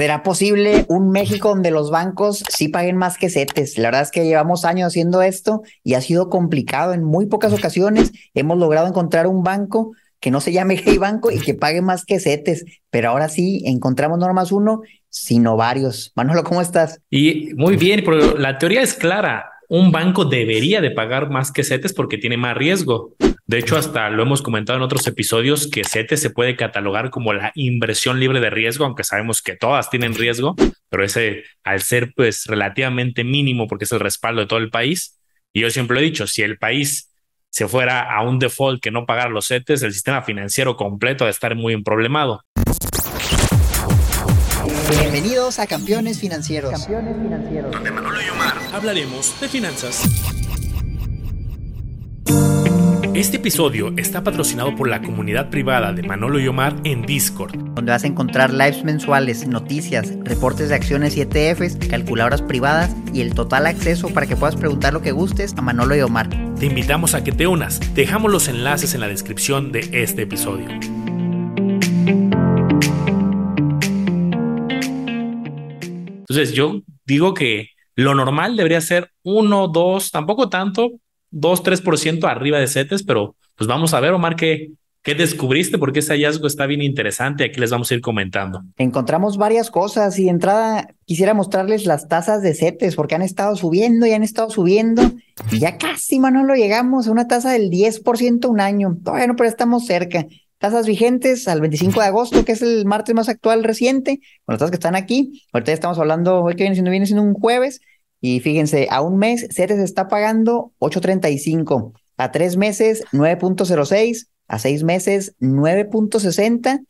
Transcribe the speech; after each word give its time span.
¿Será 0.00 0.22
posible 0.22 0.86
un 0.88 1.10
México 1.10 1.50
donde 1.50 1.70
los 1.70 1.90
bancos 1.90 2.42
sí 2.48 2.68
paguen 2.68 2.96
más 2.96 3.18
que 3.18 3.28
CETES? 3.28 3.76
La 3.76 3.88
verdad 3.88 4.00
es 4.00 4.10
que 4.10 4.24
llevamos 4.24 4.64
años 4.64 4.86
haciendo 4.86 5.20
esto 5.20 5.60
y 5.84 5.92
ha 5.92 6.00
sido 6.00 6.30
complicado. 6.30 6.94
En 6.94 7.04
muy 7.04 7.26
pocas 7.26 7.52
ocasiones 7.52 8.10
hemos 8.32 8.56
logrado 8.56 8.88
encontrar 8.88 9.26
un 9.26 9.42
banco 9.42 9.92
que 10.18 10.30
no 10.30 10.40
se 10.40 10.52
llame 10.52 10.80
Hey 10.82 10.96
Banco 10.96 11.30
y 11.30 11.38
que 11.38 11.52
pague 11.52 11.82
más 11.82 12.06
que 12.06 12.18
CETES, 12.18 12.64
pero 12.88 13.10
ahora 13.10 13.28
sí 13.28 13.62
encontramos 13.66 14.18
no 14.18 14.32
más 14.32 14.52
uno, 14.52 14.80
sino 15.10 15.58
varios. 15.58 16.12
Manolo, 16.16 16.44
¿cómo 16.44 16.62
estás? 16.62 17.02
Y 17.10 17.50
muy 17.56 17.76
bien, 17.76 18.00
pero 18.02 18.38
la 18.38 18.56
teoría 18.56 18.80
es 18.80 18.94
clara. 18.94 19.50
Un 19.68 19.92
banco 19.92 20.24
debería 20.24 20.80
de 20.80 20.92
pagar 20.92 21.28
más 21.28 21.52
que 21.52 21.62
CETES 21.62 21.92
porque 21.92 22.16
tiene 22.16 22.38
más 22.38 22.56
riesgo. 22.56 23.16
De 23.50 23.58
hecho, 23.58 23.76
hasta 23.76 24.08
lo 24.10 24.22
hemos 24.22 24.42
comentado 24.42 24.76
en 24.76 24.84
otros 24.84 25.04
episodios 25.08 25.66
que 25.66 25.82
CETES 25.82 26.20
se 26.20 26.30
puede 26.30 26.54
catalogar 26.54 27.10
como 27.10 27.32
la 27.32 27.50
inversión 27.56 28.20
libre 28.20 28.38
de 28.38 28.48
riesgo, 28.48 28.84
aunque 28.84 29.02
sabemos 29.02 29.42
que 29.42 29.56
todas 29.56 29.90
tienen 29.90 30.14
riesgo, 30.14 30.54
pero 30.88 31.04
ese 31.04 31.42
al 31.64 31.82
ser 31.82 32.12
pues 32.14 32.44
relativamente 32.46 33.24
mínimo 33.24 33.66
porque 33.66 33.86
es 33.86 33.90
el 33.90 33.98
respaldo 33.98 34.40
de 34.40 34.46
todo 34.46 34.60
el 34.60 34.70
país. 34.70 35.18
Y 35.52 35.62
yo 35.62 35.70
siempre 35.70 35.98
he 35.98 36.02
dicho, 36.04 36.28
si 36.28 36.42
el 36.42 36.58
país 36.58 37.10
se 37.48 37.66
fuera 37.66 38.02
a 38.02 38.22
un 38.22 38.38
default 38.38 38.80
que 38.80 38.92
no 38.92 39.04
pagara 39.04 39.30
los 39.30 39.48
CETES, 39.48 39.82
el 39.82 39.92
sistema 39.94 40.22
financiero 40.22 40.76
completo 40.76 41.24
de 41.24 41.32
estar 41.32 41.56
muy 41.56 41.82
problemado. 41.82 42.44
Bienvenidos 44.90 45.58
a 45.58 45.66
Campeones 45.66 46.20
Financieros. 46.20 46.70
Campeones 46.70 47.16
Financieros. 47.16 47.72
Donde 47.72 47.90
Manolo 47.90 48.22
y 48.22 48.28
Omar 48.28 48.54
hablaremos 48.72 49.40
de 49.40 49.48
finanzas. 49.48 50.39
Este 53.14 53.38
episodio 53.38 53.92
está 53.96 54.22
patrocinado 54.22 54.76
por 54.76 54.88
la 54.88 55.02
comunidad 55.02 55.50
privada 55.50 55.92
de 55.92 56.04
Manolo 56.04 56.38
y 56.38 56.46
Omar 56.46 56.76
en 56.84 57.02
Discord, 57.02 57.56
donde 57.74 57.90
vas 57.90 58.04
a 58.04 58.06
encontrar 58.06 58.52
lives 58.52 58.84
mensuales, 58.84 59.48
noticias, 59.48 60.14
reportes 60.22 60.68
de 60.68 60.76
acciones 60.76 61.16
y 61.16 61.22
ETFs, 61.22 61.76
calculadoras 61.88 62.40
privadas 62.40 62.94
y 63.12 63.20
el 63.20 63.34
total 63.34 63.66
acceso 63.66 64.10
para 64.10 64.28
que 64.28 64.36
puedas 64.36 64.54
preguntar 64.54 64.92
lo 64.92 65.02
que 65.02 65.10
gustes 65.10 65.54
a 65.56 65.60
Manolo 65.60 65.96
y 65.96 66.00
Omar. 66.02 66.30
Te 66.58 66.66
invitamos 66.66 67.14
a 67.14 67.24
que 67.24 67.32
te 67.32 67.48
unas. 67.48 67.80
Dejamos 67.94 68.30
los 68.30 68.46
enlaces 68.46 68.94
en 68.94 69.00
la 69.00 69.08
descripción 69.08 69.72
de 69.72 69.80
este 69.92 70.22
episodio. 70.22 70.68
Entonces 76.20 76.52
yo 76.52 76.82
digo 77.04 77.34
que 77.34 77.70
lo 77.96 78.14
normal 78.14 78.56
debería 78.56 78.80
ser 78.80 79.10
uno, 79.24 79.66
dos, 79.66 80.12
tampoco 80.12 80.48
tanto, 80.48 80.92
2-3% 81.32 82.24
arriba 82.28 82.58
de 82.58 82.66
CETES, 82.66 83.02
pero 83.02 83.36
pues 83.56 83.68
vamos 83.68 83.94
a 83.94 84.00
ver, 84.00 84.12
Omar, 84.12 84.36
qué, 84.36 84.72
¿Qué 85.02 85.14
descubriste? 85.14 85.78
Porque 85.78 86.00
ese 86.00 86.12
hallazgo 86.12 86.46
está 86.46 86.66
bien 86.66 86.82
interesante. 86.82 87.44
Aquí 87.44 87.58
les 87.58 87.70
vamos 87.70 87.90
a 87.90 87.94
ir 87.94 88.02
comentando. 88.02 88.60
Encontramos 88.76 89.38
varias 89.38 89.70
cosas 89.70 90.18
y 90.18 90.24
de 90.24 90.30
entrada 90.30 90.88
quisiera 91.06 91.32
mostrarles 91.32 91.86
las 91.86 92.06
tasas 92.06 92.42
de 92.42 92.54
CETES 92.54 92.96
porque 92.96 93.14
han 93.14 93.22
estado 93.22 93.56
subiendo 93.56 94.06
y 94.06 94.12
han 94.12 94.22
estado 94.22 94.50
subiendo 94.50 95.02
y 95.50 95.58
ya 95.58 95.78
casi, 95.78 96.20
Manolo, 96.20 96.54
llegamos 96.54 97.08
a 97.08 97.12
una 97.12 97.26
tasa 97.26 97.52
del 97.52 97.70
10% 97.70 98.46
un 98.46 98.60
año. 98.60 98.98
Todavía 99.02 99.26
no, 99.26 99.36
pero 99.36 99.48
estamos 99.48 99.86
cerca. 99.86 100.26
Tasas 100.58 100.86
vigentes 100.86 101.48
al 101.48 101.62
25 101.62 101.98
de 101.98 102.06
agosto, 102.06 102.44
que 102.44 102.52
es 102.52 102.60
el 102.60 102.84
martes 102.84 103.14
más 103.14 103.30
actual 103.30 103.64
reciente, 103.64 104.20
con 104.44 104.52
las 104.52 104.58
tasas 104.58 104.70
que 104.70 104.76
están 104.76 104.96
aquí. 104.96 105.46
Ahorita 105.54 105.70
ya 105.70 105.74
estamos 105.74 105.98
hablando, 105.98 106.42
hoy 106.42 106.56
que 106.56 106.64
viene 106.64 106.74
siendo, 106.74 106.90
viene 106.90 107.06
siendo 107.06 107.22
un 107.22 107.32
jueves, 107.32 107.80
y 108.20 108.40
fíjense, 108.40 108.88
a 108.90 109.00
un 109.00 109.18
mes 109.18 109.48
CETES 109.50 109.78
está 109.78 110.08
pagando 110.08 110.72
8.35, 110.78 111.92
a 112.16 112.30
tres 112.30 112.56
meses 112.56 113.02
9.06, 113.12 114.28
a 114.46 114.58
seis 114.58 114.82
meses 114.82 115.34
9.60 115.40 116.84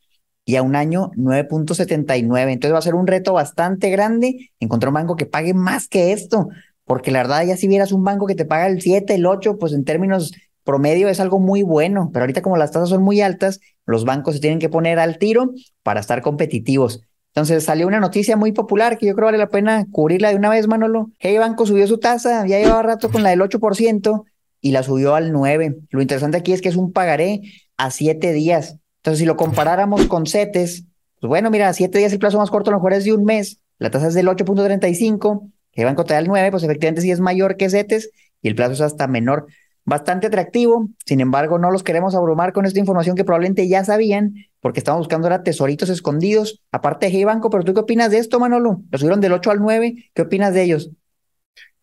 y 0.45 0.57
a 0.57 0.63
un 0.63 0.75
año 0.75 1.13
9.79. 1.17 2.53
Entonces 2.53 2.75
va 2.75 2.79
a 2.79 2.83
ser 2.83 2.95
un 2.95 3.07
reto 3.07 3.33
bastante 3.33 3.91
grande 3.91 4.51
encontrar 4.59 4.89
un 4.89 4.95
banco 4.95 5.17
que 5.17 5.27
pague 5.27 5.55
más 5.55 5.87
que 5.87 6.13
esto, 6.13 6.49
porque 6.85 7.13
la 7.13 7.21
verdad 7.21 7.45
ya 7.45 7.57
si 7.57 7.69
vieras 7.69 7.93
un 7.93 8.03
banco 8.03 8.27
que 8.27 8.35
te 8.35 8.45
paga 8.45 8.67
el 8.67 8.81
7, 8.81 9.15
el 9.15 9.27
8, 9.27 9.59
pues 9.59 9.73
en 9.73 9.85
términos 9.85 10.33
promedio 10.65 11.09
es 11.09 11.21
algo 11.21 11.39
muy 11.39 11.63
bueno, 11.63 12.11
pero 12.13 12.25
ahorita 12.25 12.43
como 12.43 12.57
las 12.57 12.73
tasas 12.73 12.89
son 12.89 13.03
muy 13.03 13.21
altas, 13.21 13.61
los 13.87 14.05
bancos 14.05 14.35
se 14.35 14.41
tienen 14.41 14.59
que 14.59 14.69
poner 14.69 14.99
al 14.99 15.19
tiro 15.19 15.53
para 15.83 16.01
estar 16.01 16.23
competitivos. 16.23 17.03
Entonces 17.35 17.65
salió 17.65 17.87
una 17.87 18.01
noticia 18.01 18.37
muy 18.37 18.53
popular 18.53 18.99
que 18.99 19.07
yo 19.07 19.15
creo 19.15 19.27
vale 19.27 19.39
la 19.39 19.49
pena 19.49 19.87
cubrirla 19.91 20.31
de 20.31 20.37
una 20.37 20.51
vez, 20.51 20.67
Manolo. 20.67 21.11
Hey 21.19 21.39
Banco 21.39 21.65
subió 21.65 21.87
su 21.87 21.99
tasa, 21.99 22.47
ya 22.47 22.59
llevaba 22.59 22.83
rato 22.83 23.11
con 23.11 23.23
la 23.23 23.31
del 23.31 23.41
8% 23.41 24.25
y 24.61 24.73
la 24.73 24.83
subió 24.83 25.15
al 25.15 25.33
9%. 25.33 25.87
Lo 25.91 26.03
interesante 26.03 26.37
aquí 26.37 26.53
es 26.53 26.61
que 26.61 26.69
es 26.69 26.77
un 26.77 26.93
pagaré 26.93 27.43
a 27.77 27.91
7 27.91 28.33
días. 28.33 28.77
Entonces, 28.99 29.21
si 29.21 29.27
lo 29.27 29.37
comparáramos 29.37 30.07
con 30.07 30.27
CETES, 30.27 30.85
pues 31.21 31.29
bueno, 31.29 31.51
mira, 31.51 31.73
7 31.73 31.97
días 31.99 32.13
el 32.13 32.19
plazo 32.19 32.39
más 32.39 32.51
corto 32.51 32.71
a 32.71 32.73
lo 32.73 32.79
mejor 32.79 32.93
es 32.95 33.05
de 33.05 33.13
un 33.13 33.25
mes, 33.25 33.59
la 33.79 33.91
tasa 33.91 34.09
es 34.09 34.15
del 34.15 34.27
8.35, 34.27 35.51
que 35.73 35.85
Banco 35.85 36.05
te 36.05 36.15
da 36.15 36.21
el 36.21 36.27
9, 36.27 36.51
pues 36.51 36.65
efectivamente 36.65 37.01
sí 37.01 37.11
es 37.11 37.21
mayor 37.21 37.57
que 37.57 37.71
CETES 37.71 38.11
y 38.43 38.49
el 38.49 38.55
plazo 38.55 38.73
es 38.73 38.81
hasta 38.81 39.07
menor 39.07 39.47
bastante 39.85 40.29
atractivo. 40.29 40.89
Sin 41.05 41.21
embargo, 41.21 41.59
no 41.59 41.71
los 41.71 41.83
queremos 41.83 42.15
abrumar 42.15 42.53
con 42.53 42.67
esta 42.67 42.79
información 42.79 43.17
que 43.17 43.25
probablemente 43.25 43.69
ya 43.69 43.85
sabían, 43.85 44.35
porque 44.61 44.81
estamos 44.81 45.01
buscando 45.01 45.27
ahora 45.27 45.43
tesoritos 45.43 45.89
escondidos, 45.89 46.63
aparte 46.73 47.07
de 47.07 47.13
Hey 47.13 47.25
Banco. 47.25 47.51
Pero 47.51 47.65
tú 47.65 47.75
qué 47.75 47.81
opinas 47.81 48.11
de 48.11 48.19
esto, 48.19 48.39
Manolo? 48.41 48.83
Lo 48.91 48.99
subieron 48.99 49.21
del 49.21 49.33
8 49.33 49.51
al 49.51 49.61
9. 49.61 50.11
¿Qué 50.15 50.23
opinas 50.23 50.55
de 50.55 50.63
ellos? 50.63 50.91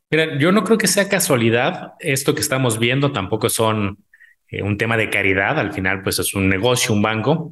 Mira, 0.10 0.38
yo 0.40 0.52
no 0.52 0.64
creo 0.64 0.78
que 0.78 0.88
sea 0.88 1.10
casualidad. 1.10 1.94
Esto 2.00 2.34
que 2.34 2.42
estamos 2.42 2.80
viendo 2.80 3.12
tampoco 3.12 3.50
son 3.50 3.98
eh, 4.50 4.64
un 4.64 4.78
tema 4.78 4.96
de 4.96 5.10
caridad. 5.10 5.60
Al 5.60 5.74
final, 5.74 6.02
pues 6.02 6.20
es 6.20 6.34
un 6.34 6.48
negocio, 6.48 6.94
un 6.94 7.02
banco, 7.02 7.52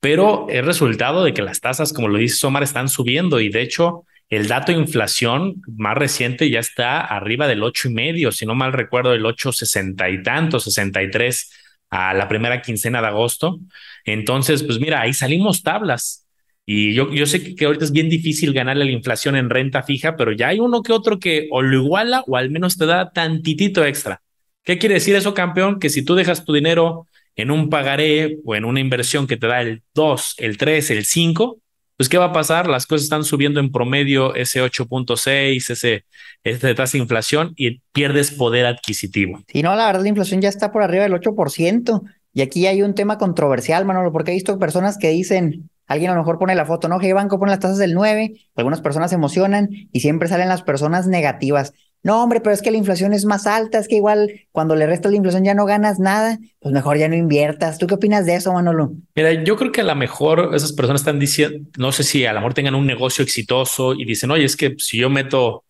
pero 0.00 0.46
es 0.48 0.64
resultado 0.64 1.22
de 1.22 1.32
que 1.32 1.42
las 1.42 1.60
tasas, 1.60 1.92
como 1.92 2.08
lo 2.08 2.18
dice 2.18 2.36
Somar, 2.36 2.64
están 2.64 2.88
subiendo 2.88 3.40
y 3.40 3.50
de 3.50 3.62
hecho 3.62 4.04
el 4.32 4.48
dato 4.48 4.72
de 4.72 4.78
inflación 4.78 5.60
más 5.76 5.94
reciente 5.94 6.48
ya 6.48 6.58
está 6.58 7.02
arriba 7.02 7.46
del 7.46 7.62
ocho 7.62 7.90
y 7.90 7.92
medio, 7.92 8.32
si 8.32 8.46
no 8.46 8.54
mal 8.54 8.72
recuerdo, 8.72 9.12
el 9.12 9.24
8,60 9.24 10.10
y 10.10 10.22
tanto, 10.22 10.58
63 10.58 11.52
a 11.90 12.14
la 12.14 12.28
primera 12.28 12.62
quincena 12.62 13.02
de 13.02 13.08
agosto. 13.08 13.60
Entonces, 14.06 14.62
pues 14.62 14.80
mira, 14.80 15.02
ahí 15.02 15.12
salimos 15.12 15.62
tablas. 15.62 16.26
Y 16.64 16.94
yo, 16.94 17.12
yo 17.12 17.26
sé 17.26 17.44
que, 17.44 17.54
que, 17.54 17.66
ahorita 17.66 17.84
es 17.84 17.92
bien 17.92 18.08
difícil 18.08 18.54
ganarle 18.54 18.86
la 18.86 18.92
inflación 18.92 19.36
en 19.36 19.50
renta 19.50 19.82
fija, 19.82 20.16
pero 20.16 20.32
ya 20.32 20.48
hay 20.48 20.60
uno 20.60 20.82
que 20.82 20.94
otro 20.94 21.18
que 21.18 21.48
o 21.50 21.60
lo 21.60 21.82
iguala 21.82 22.24
o 22.26 22.38
al 22.38 22.48
menos 22.48 22.78
te 22.78 22.86
da 22.86 23.10
tantitito 23.10 23.84
extra. 23.84 24.22
¿Qué 24.64 24.78
quiere 24.78 24.94
decir 24.94 25.14
eso, 25.14 25.34
campeón? 25.34 25.78
Que 25.78 25.90
si 25.90 26.06
tú 26.06 26.14
dejas 26.14 26.46
tu 26.46 26.54
dinero 26.54 27.06
en 27.36 27.50
un 27.50 27.68
pagaré 27.68 28.38
o 28.46 28.56
en 28.56 28.64
una 28.64 28.80
inversión 28.80 29.26
que 29.26 29.36
te 29.36 29.46
da 29.46 29.60
el 29.60 29.82
2, 29.92 30.36
el 30.38 30.56
3, 30.56 30.90
el 30.90 31.04
5, 31.04 31.58
pues 32.02 32.08
¿qué 32.08 32.18
va 32.18 32.24
a 32.24 32.32
pasar? 32.32 32.66
Las 32.66 32.84
cosas 32.84 33.04
están 33.04 33.22
subiendo 33.22 33.60
en 33.60 33.70
promedio 33.70 34.34
ese 34.34 34.60
8.6, 34.60 35.70
ese, 35.70 36.04
ese 36.42 36.74
tasa 36.74 36.92
de 36.94 36.98
inflación 36.98 37.52
y 37.54 37.78
pierdes 37.92 38.32
poder 38.32 38.66
adquisitivo. 38.66 39.38
Sí, 39.46 39.62
no, 39.62 39.76
la 39.76 39.86
verdad 39.86 40.02
la 40.02 40.08
inflación 40.08 40.40
ya 40.40 40.48
está 40.48 40.72
por 40.72 40.82
arriba 40.82 41.04
del 41.04 41.12
8%. 41.12 42.02
Y 42.34 42.42
aquí 42.42 42.66
hay 42.66 42.82
un 42.82 42.96
tema 42.96 43.18
controversial, 43.18 43.84
Manolo, 43.84 44.10
porque 44.10 44.32
he 44.32 44.34
visto 44.34 44.58
personas 44.58 44.98
que 44.98 45.10
dicen, 45.10 45.70
alguien 45.86 46.10
a 46.10 46.14
lo 46.14 46.22
mejor 46.22 46.40
pone 46.40 46.56
la 46.56 46.66
foto, 46.66 46.88
¿no? 46.88 46.98
Que 46.98 47.12
banco 47.12 47.38
pone 47.38 47.52
las 47.52 47.60
tasas 47.60 47.78
del 47.78 47.94
9, 47.94 48.32
algunas 48.56 48.80
personas 48.80 49.10
se 49.10 49.14
emocionan 49.14 49.68
y 49.92 50.00
siempre 50.00 50.26
salen 50.26 50.48
las 50.48 50.62
personas 50.62 51.06
negativas. 51.06 51.72
No, 52.04 52.22
hombre, 52.22 52.40
pero 52.40 52.52
es 52.52 52.62
que 52.62 52.72
la 52.72 52.78
inflación 52.78 53.12
es 53.12 53.24
más 53.24 53.46
alta, 53.46 53.78
es 53.78 53.86
que 53.86 53.96
igual 53.96 54.46
cuando 54.50 54.74
le 54.74 54.86
restas 54.86 55.12
la 55.12 55.16
inflación 55.16 55.44
ya 55.44 55.54
no 55.54 55.66
ganas 55.66 56.00
nada, 56.00 56.38
pues 56.60 56.74
mejor 56.74 56.98
ya 56.98 57.08
no 57.08 57.14
inviertas. 57.14 57.78
¿Tú 57.78 57.86
qué 57.86 57.94
opinas 57.94 58.26
de 58.26 58.34
eso, 58.34 58.52
Manolo? 58.52 58.92
Mira, 59.14 59.32
yo 59.44 59.56
creo 59.56 59.70
que 59.70 59.82
a 59.82 59.84
lo 59.84 59.94
mejor 59.94 60.50
esas 60.54 60.72
personas 60.72 61.02
están 61.02 61.20
diciendo, 61.20 61.68
no 61.78 61.92
sé 61.92 62.02
si 62.02 62.26
a 62.26 62.32
lo 62.32 62.40
mejor 62.40 62.54
tengan 62.54 62.74
un 62.74 62.86
negocio 62.86 63.22
exitoso 63.22 63.94
y 63.94 64.04
dicen, 64.04 64.32
oye, 64.32 64.44
es 64.44 64.56
que 64.56 64.74
si 64.78 64.98
yo 64.98 65.10
meto 65.10 65.64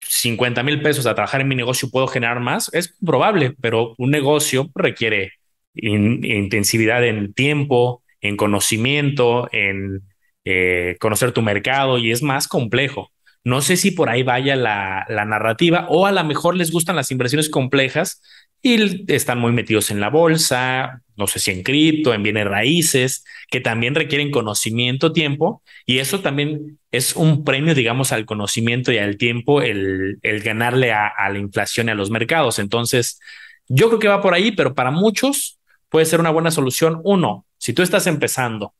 50 0.00 0.62
mil 0.62 0.80
pesos 0.80 1.06
a 1.06 1.14
trabajar 1.14 1.40
en 1.40 1.48
mi 1.48 1.56
negocio, 1.56 1.90
puedo 1.90 2.06
generar 2.06 2.40
más. 2.40 2.70
Es 2.72 2.94
probable, 3.04 3.54
pero 3.60 3.94
un 3.98 4.10
negocio 4.10 4.70
requiere 4.74 5.32
intensividad 5.74 7.04
en 7.04 7.32
tiempo, 7.34 8.02
en 8.20 8.36
conocimiento, 8.36 9.48
en 9.52 10.02
eh, 10.44 10.96
conocer 11.00 11.32
tu 11.32 11.42
mercado 11.42 11.98
y 11.98 12.12
es 12.12 12.22
más 12.22 12.46
complejo. 12.46 13.10
No 13.44 13.60
sé 13.60 13.76
si 13.76 13.90
por 13.90 14.08
ahí 14.08 14.22
vaya 14.22 14.56
la, 14.56 15.06
narrativa 15.08 15.86
o 15.90 16.06
a 16.06 16.12
lo 16.12 16.24
mejor 16.24 16.56
les 16.56 16.70
gustan 16.70 16.96
las 16.96 17.10
inversiones 17.10 17.50
complejas 17.50 18.22
y 18.62 19.12
están 19.12 19.38
muy 19.38 19.52
metidos 19.52 19.90
en 19.90 20.00
la 20.00 20.08
bolsa, 20.08 21.02
no 21.16 21.26
sé 21.26 21.38
si 21.38 21.50
en 21.50 21.62
cripto, 21.62 22.14
en 22.14 22.22
bienes 22.22 22.46
raíces, 22.46 23.22
que 23.50 23.60
también 23.60 23.94
requieren 23.94 24.30
conocimiento, 24.30 25.12
tiempo, 25.12 25.62
y 25.84 25.98
eso 25.98 26.20
también 26.20 26.78
es 26.90 27.14
un 27.14 27.44
premio, 27.44 27.74
digamos, 27.74 28.12
al 28.12 28.24
conocimiento 28.24 28.90
y 28.90 28.96
al 28.96 29.18
tiempo, 29.18 29.60
el, 29.60 30.18
ganarle 30.42 30.92
a, 30.92 31.08
a, 31.08 31.28
la 31.28 31.38
inflación 31.38 31.88
y 31.88 31.90
a 31.90 31.94
los 31.94 32.10
mercados. 32.10 32.58
Entonces, 32.58 33.20
yo 33.68 33.88
creo 33.88 33.98
que 33.98 34.08
va 34.08 34.22
por 34.22 34.32
ahí, 34.32 34.52
pero 34.52 34.74
para 34.74 34.90
muchos 34.90 35.58
puede 35.90 36.06
ser 36.06 36.20
una 36.20 36.30
buena 36.30 36.50
solución. 36.50 37.02
Uno, 37.04 37.44
si 37.58 37.74
tú 37.74 37.82
estás 37.82 38.06
empezando 38.06 38.72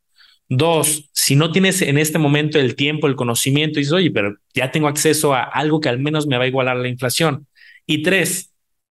Dos, 0.49 1.09
si 1.13 1.37
no 1.37 1.53
tienes 1.53 1.83
en 1.83 1.99
este 1.99 2.19
momento 2.19 2.59
el 2.59 2.77
tiempo, 2.77 3.07
el 3.07 3.17
conocimiento, 3.17 3.79
y 3.79 3.83
dices, 3.83 3.93
oye, 3.93 4.11
pero 4.11 4.37
ya 4.55 4.71
tengo 4.71 4.89
acceso 4.89 5.35
a 5.35 5.43
algo 5.43 5.81
que 5.81 5.89
al 5.89 5.99
menos 5.99 6.27
me 6.27 6.37
va 6.37 6.45
a 6.45 6.49
igualar 6.49 6.77
la 6.77 6.89
inflación. 6.89 7.47
Y 7.87 8.03
tres, 8.03 8.53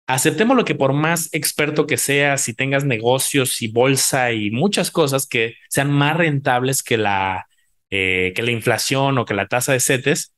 aceptemos 0.07 0.55
lo 0.55 0.65
que 0.65 0.75
por 0.75 0.93
más 0.93 1.29
experto 1.33 1.87
que 1.87 1.97
seas, 1.97 2.41
si 2.41 2.53
tengas 2.53 2.85
negocios 2.85 3.61
y 3.61 3.67
bolsa 3.67 4.31
y 4.31 4.51
muchas 4.51 4.91
cosas 4.91 5.27
que 5.27 5.55
sean 5.69 5.91
más 5.91 6.17
rentables 6.17 6.83
que 6.83 6.97
la 6.97 7.47
eh, 7.91 8.33
que 8.35 8.43
la 8.43 8.51
inflación 8.51 9.17
o 9.17 9.25
que 9.25 9.33
la 9.33 9.47
tasa 9.47 9.73
de 9.73 9.79
CETES, 9.79 10.33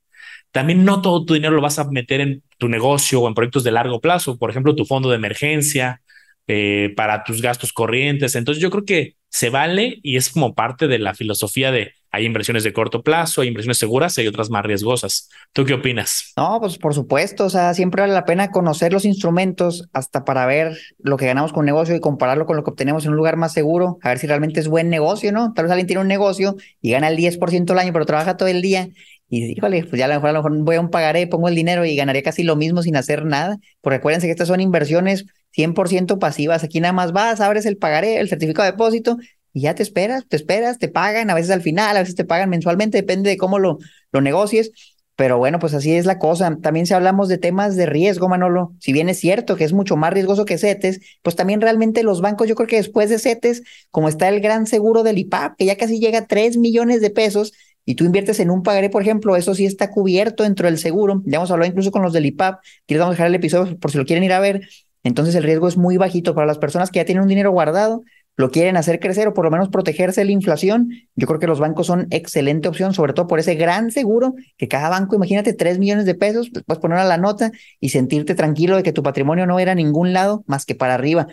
también 0.52 0.86
no 0.86 1.02
todo 1.02 1.26
tu 1.26 1.34
dinero 1.34 1.54
lo 1.56 1.62
vas 1.62 1.80
a 1.80 1.90
meter 1.90 2.22
en 2.22 2.44
tu 2.58 2.70
negocio 2.70 3.22
o 3.22 3.28
en 3.28 3.34
proyectos 3.34 3.64
de 3.66 3.72
largo 3.72 4.00
plazo, 4.02 4.38
por 4.38 4.50
ejemplo, 4.50 4.76
tu 4.76 4.86
fondo 4.86 5.10
de 5.10 5.18
emergencia, 5.18 6.02
eh, 6.48 6.94
para 6.96 7.24
tus 7.24 7.42
gastos 7.42 7.74
corrientes. 7.74 8.36
Entonces 8.36 8.62
yo 8.62 8.70
creo 8.70 8.86
que 8.86 9.16
se 9.32 9.50
vale 9.50 10.00
y 10.04 10.18
es 10.18 10.30
como 10.30 10.54
parte 10.54 10.88
de 10.88 11.00
la 11.00 11.16
filosofía 11.16 11.72
de 11.72 11.94
hay 12.14 12.26
inversiones 12.26 12.66
de 12.66 12.74
corto 12.74 13.04
plazo, 13.04 13.40
hay 13.40 13.48
inversiones 13.48 13.78
seguras 13.78 14.18
y 14.18 14.22
hay 14.22 14.28
otras 14.28 14.50
más 14.50 14.66
riesgosas. 14.66 15.30
¿Tú 15.54 15.64
qué 15.64 15.74
opinas? 15.74 16.34
No, 16.36 16.58
pues 16.60 16.78
por 16.78 16.94
supuesto, 16.94 17.46
o 17.46 17.50
sea, 17.50 17.74
siempre 17.74 18.02
vale 18.02 18.14
la 18.14 18.26
pena 18.26 18.52
conocer 18.52 18.92
los 18.92 19.06
instrumentos 19.06 19.88
hasta 19.94 20.26
para 20.26 20.46
ver 20.46 20.78
lo 21.00 21.16
que 21.16 21.26
ganamos 21.26 21.54
con 21.54 21.62
un 21.62 21.68
negocio 21.68 21.96
y 21.96 22.02
compararlo 22.02 22.46
con 22.46 22.58
lo 22.58 22.66
que 22.66 22.72
obtenemos 22.72 23.06
en 23.06 23.12
un 23.12 23.16
lugar 23.16 23.38
más 23.38 23.54
seguro, 23.54 23.98
a 24.04 24.10
ver 24.10 24.20
si 24.20 24.28
realmente 24.28 24.60
es 24.60 24.68
buen 24.68 24.90
negocio, 24.90 25.32
¿no? 25.32 25.54
Tal 25.54 25.64
vez 25.64 25.72
alguien 25.72 25.88
tiene 25.88 26.02
un 26.02 26.10
negocio 26.10 26.58
y 26.82 26.92
gana 26.92 27.08
el 27.08 27.16
10% 27.16 27.72
al 27.72 27.80
año, 27.80 27.94
pero 27.94 28.06
trabaja 28.06 28.36
todo 28.36 28.50
el 28.50 28.62
día 28.62 28.90
y 29.34 29.46
híjole, 29.46 29.86
pues 29.86 29.98
ya 29.98 30.06
a 30.06 30.08
lo 30.10 30.16
mejor, 30.16 30.30
a 30.30 30.34
lo 30.34 30.44
mejor 30.44 30.66
voy 30.66 30.76
a 30.76 30.82
un 30.82 30.90
pagaré, 30.90 31.26
pongo 31.26 31.48
el 31.48 31.56
dinero 31.56 31.86
y 31.86 31.96
ganaría 31.96 32.22
casi 32.22 32.44
lo 32.44 32.58
mismo 32.58 32.82
sin 32.82 32.98
hacer 32.98 33.24
nada. 33.26 33.60
Porque 33.80 33.96
acuérdense 33.96 34.28
que 34.28 34.32
estas 34.32 34.50
son 34.50 34.60
inversiones 34.60 35.26
100% 35.56 36.20
pasivas. 36.20 36.64
Aquí 36.64 36.80
nada 36.80 36.94
más 36.94 37.12
vas, 37.12 37.42
abres 37.42 37.66
el 37.66 37.78
pagaré, 37.78 38.20
el 38.20 38.30
certificado 38.30 38.66
de 38.66 38.72
depósito 38.72 39.18
y 39.54 39.62
ya 39.62 39.76
te 39.76 39.84
esperas, 39.84 40.28
te 40.28 40.36
esperas, 40.38 40.80
te 40.80 40.88
pagan, 40.88 41.30
a 41.30 41.34
veces 41.34 41.52
al 41.52 41.62
final, 41.62 41.98
a 41.98 42.00
veces 42.00 42.16
te 42.16 42.26
pagan 42.26 42.50
mensualmente, 42.50 42.98
depende 42.98 43.30
de 43.30 43.38
cómo 43.38 43.60
lo, 43.60 43.80
lo 44.12 44.22
negocies. 44.22 44.72
Pero 45.18 45.38
bueno, 45.38 45.60
pues 45.60 45.74
así 45.74 45.94
es 45.94 46.06
la 46.06 46.18
cosa. 46.18 46.58
También 46.62 46.88
si 46.88 46.94
hablamos 46.94 47.28
de 47.28 47.38
temas 47.38 47.76
de 47.76 47.86
riesgo, 47.86 48.28
Manolo, 48.28 48.74
si 48.80 48.92
bien 48.92 49.08
es 49.08 49.20
cierto 49.20 49.56
que 49.56 49.66
es 49.66 49.74
mucho 49.74 49.96
más 49.96 50.14
riesgoso 50.14 50.46
que 50.46 50.58
CETES, 50.58 51.00
pues 51.22 51.36
también 51.36 51.62
realmente 51.62 52.02
los 52.02 52.22
bancos, 52.22 52.48
yo 52.48 52.56
creo 52.56 52.68
que 52.68 52.78
después 52.78 53.10
de 53.10 53.20
CETES, 53.20 53.62
como 53.92 54.10
está 54.10 54.30
el 54.30 54.40
gran 54.40 54.66
seguro 54.66 55.04
del 55.04 55.20
IPAP, 55.20 55.58
que 55.58 55.66
ya 55.66 55.76
casi 55.76 56.00
llega 56.00 56.20
a 56.20 56.26
3 56.28 56.58
millones 56.58 57.02
de 57.02 57.12
pesos, 57.12 57.54
y 57.86 57.96
tú 57.96 58.06
inviertes 58.06 58.40
en 58.40 58.52
un 58.52 58.64
pagaré, 58.64 58.90
por 58.90 59.02
ejemplo, 59.02 59.36
eso 59.36 59.56
sí 59.56 59.66
está 59.66 59.90
cubierto 59.90 60.44
dentro 60.44 60.68
del 60.68 60.78
seguro. 60.78 61.22
Ya 61.26 61.38
hemos 61.38 61.52
hablado 61.52 61.70
incluso 61.70 61.92
con 61.92 62.04
los 62.04 62.14
del 62.14 62.28
IPAP, 62.28 62.62
que 62.86 62.94
les 62.94 63.00
vamos 63.00 63.14
a 63.14 63.16
dejar 63.16 63.28
el 63.28 63.36
episodio 63.36 63.78
por 63.80 63.92
si 63.92 63.98
lo 63.98 64.06
quieren 64.06 64.24
ir 64.24 64.34
a 64.34 64.40
ver. 64.40 64.62
Entonces 65.04 65.36
el 65.36 65.44
riesgo 65.44 65.68
es 65.68 65.78
muy 65.78 65.98
bajito 65.98 66.36
para 66.36 66.48
las 66.48 66.58
personas 66.58 66.92
que 66.92 67.00
ya 67.00 67.06
tienen 67.06 67.24
un 67.24 67.30
dinero 67.30 67.52
guardado, 67.52 68.04
lo 68.38 68.50
quieren 68.50 68.78
hacer 68.78 69.00
crecer 69.00 69.28
o 69.28 69.34
por 69.34 69.46
lo 69.46 69.52
menos 69.52 69.70
protegerse 69.70 70.22
de 70.22 70.26
la 70.26 70.32
inflación. 70.32 70.90
Yo 71.16 71.28
creo 71.28 71.40
que 71.40 71.48
los 71.48 71.60
bancos 71.60 71.88
son 71.88 72.08
excelente 72.12 72.68
opción, 72.68 72.94
sobre 72.94 73.14
todo 73.14 73.28
por 73.28 73.40
ese 73.40 73.56
gran 73.56 73.92
seguro 73.92 74.34
que 74.58 74.68
cada 74.68 74.90
banco, 74.90 75.16
imagínate, 75.16 75.54
3 75.54 75.80
millones 75.80 76.06
de 76.06 76.16
pesos, 76.16 76.50
pues 76.52 76.64
puedes 76.66 76.82
poner 76.82 76.98
a 76.98 77.06
la 77.06 77.18
nota 77.18 77.52
y 77.80 77.90
sentirte 77.90 78.34
tranquilo 78.36 78.78
de 78.78 78.84
que 78.84 78.94
tu 78.94 79.04
patrimonio 79.04 79.46
no 79.46 79.60
era 79.60 79.74
a 79.74 79.76
ningún 79.76 80.14
lado 80.14 80.44
más 80.48 80.66
que 80.66 80.76
para 80.76 80.96
arriba. 80.96 81.28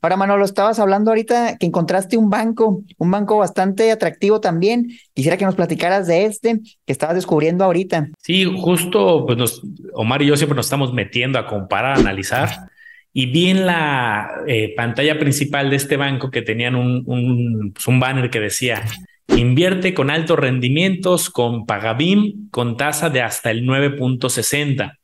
Ahora, 0.00 0.18
Manolo, 0.18 0.44
estabas 0.44 0.78
hablando 0.78 1.10
ahorita 1.10 1.56
que 1.56 1.64
encontraste 1.64 2.18
un 2.18 2.28
banco, 2.28 2.82
un 2.98 3.10
banco 3.10 3.38
bastante 3.38 3.90
atractivo 3.90 4.38
también. 4.38 4.90
Quisiera 5.14 5.38
que 5.38 5.46
nos 5.46 5.54
platicaras 5.54 6.06
de 6.06 6.26
este 6.26 6.60
que 6.84 6.92
estabas 6.92 7.14
descubriendo 7.14 7.64
ahorita. 7.64 8.10
Sí, 8.22 8.44
justo, 8.44 9.24
pues 9.24 9.38
nos, 9.38 9.62
Omar 9.94 10.20
y 10.20 10.26
yo 10.26 10.36
siempre 10.36 10.56
nos 10.56 10.66
estamos 10.66 10.92
metiendo 10.92 11.38
a 11.38 11.46
comparar, 11.46 11.96
a 11.96 12.00
analizar 12.00 12.68
y 13.16 13.26
vi 13.26 13.50
en 13.50 13.64
la 13.64 14.42
eh, 14.48 14.74
pantalla 14.76 15.18
principal 15.20 15.70
de 15.70 15.76
este 15.76 15.96
banco 15.96 16.32
que 16.32 16.42
tenían 16.42 16.74
un, 16.74 17.72
pues 17.72 17.86
un, 17.86 18.00
banner 18.00 18.28
que 18.28 18.40
decía, 18.40 18.84
invierte 19.28 19.94
con 19.94 20.10
altos 20.10 20.36
rendimientos, 20.36 21.30
con 21.30 21.64
Pagabim, 21.64 22.50
con 22.50 22.76
tasa 22.76 23.10
de 23.10 23.22
hasta 23.22 23.52
el 23.52 23.62
9.60. 23.64 24.98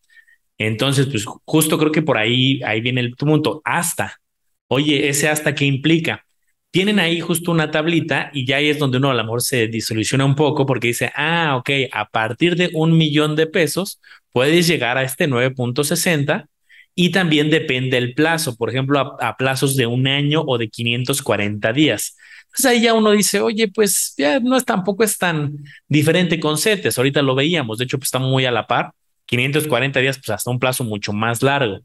Entonces, 0.59 1.07
pues 1.07 1.25
justo 1.25 1.79
creo 1.79 1.93
que 1.93 2.03
por 2.03 2.19
ahí, 2.19 2.61
ahí 2.65 2.81
viene 2.81 3.01
el 3.01 3.15
punto, 3.15 3.63
hasta. 3.65 4.17
Oye, 4.67 5.09
ese 5.09 5.29
hasta 5.29 5.55
qué 5.55 5.65
implica. 5.65 6.27
Tienen 6.73 6.99
ahí 6.99 7.21
justo 7.21 7.53
una 7.53 7.71
tablita 7.71 8.31
y 8.35 8.45
ya 8.45 8.57
ahí 8.57 8.71
es 8.71 8.79
donde 8.81 8.99
uno 8.99 9.11
a 9.11 9.15
lo 9.15 9.23
mejor 9.23 9.43
se 9.43 9.69
disoluciona 9.69 10.25
un 10.25 10.35
poco 10.35 10.67
porque 10.67 10.89
dice, 10.89 11.13
ah, 11.15 11.57
ok, 11.57 11.71
a 11.93 12.09
partir 12.09 12.57
de 12.57 12.71
un 12.75 12.97
millón 12.99 13.37
de 13.37 13.47
pesos 13.47 14.01
puedes 14.33 14.67
llegar 14.67 14.99
a 14.99 15.05
este 15.05 15.29
9.60 15.29 16.50
y 17.03 17.09
también 17.09 17.49
depende 17.49 17.97
el 17.97 18.13
plazo, 18.13 18.57
por 18.57 18.69
ejemplo, 18.69 19.17
a, 19.19 19.37
plazos 19.39 19.75
de 19.75 19.87
un 19.87 20.07
año 20.07 20.43
o 20.47 20.59
de 20.59 20.69
540 20.69 21.73
días. 21.73 22.15
Entonces 22.45 22.67
ahí 22.67 22.83
ya 22.83 22.93
uno 22.93 23.13
dice, 23.13 23.41
oye, 23.41 23.69
pues 23.69 24.13
ya 24.19 24.39
no 24.39 24.55
es 24.55 24.67
tampoco 24.67 25.03
es 25.03 25.17
tan 25.17 25.57
diferente 25.89 26.39
con 26.39 26.59
CETES, 26.59 26.99
ahorita 26.99 27.23
lo 27.23 27.35
veíamos, 27.35 27.79
de 27.79 27.85
hecho, 27.85 27.97
pues 27.97 28.09
está 28.09 28.19
muy 28.19 28.45
a 28.45 28.51
la 28.51 28.67
par, 28.67 28.93
540 29.25 29.99
días, 29.99 30.19
pues 30.19 30.29
hasta 30.29 30.51
un 30.51 30.59
plazo 30.59 30.85
mucho 30.85 31.15
más 31.15 31.43
largo. 31.43 31.79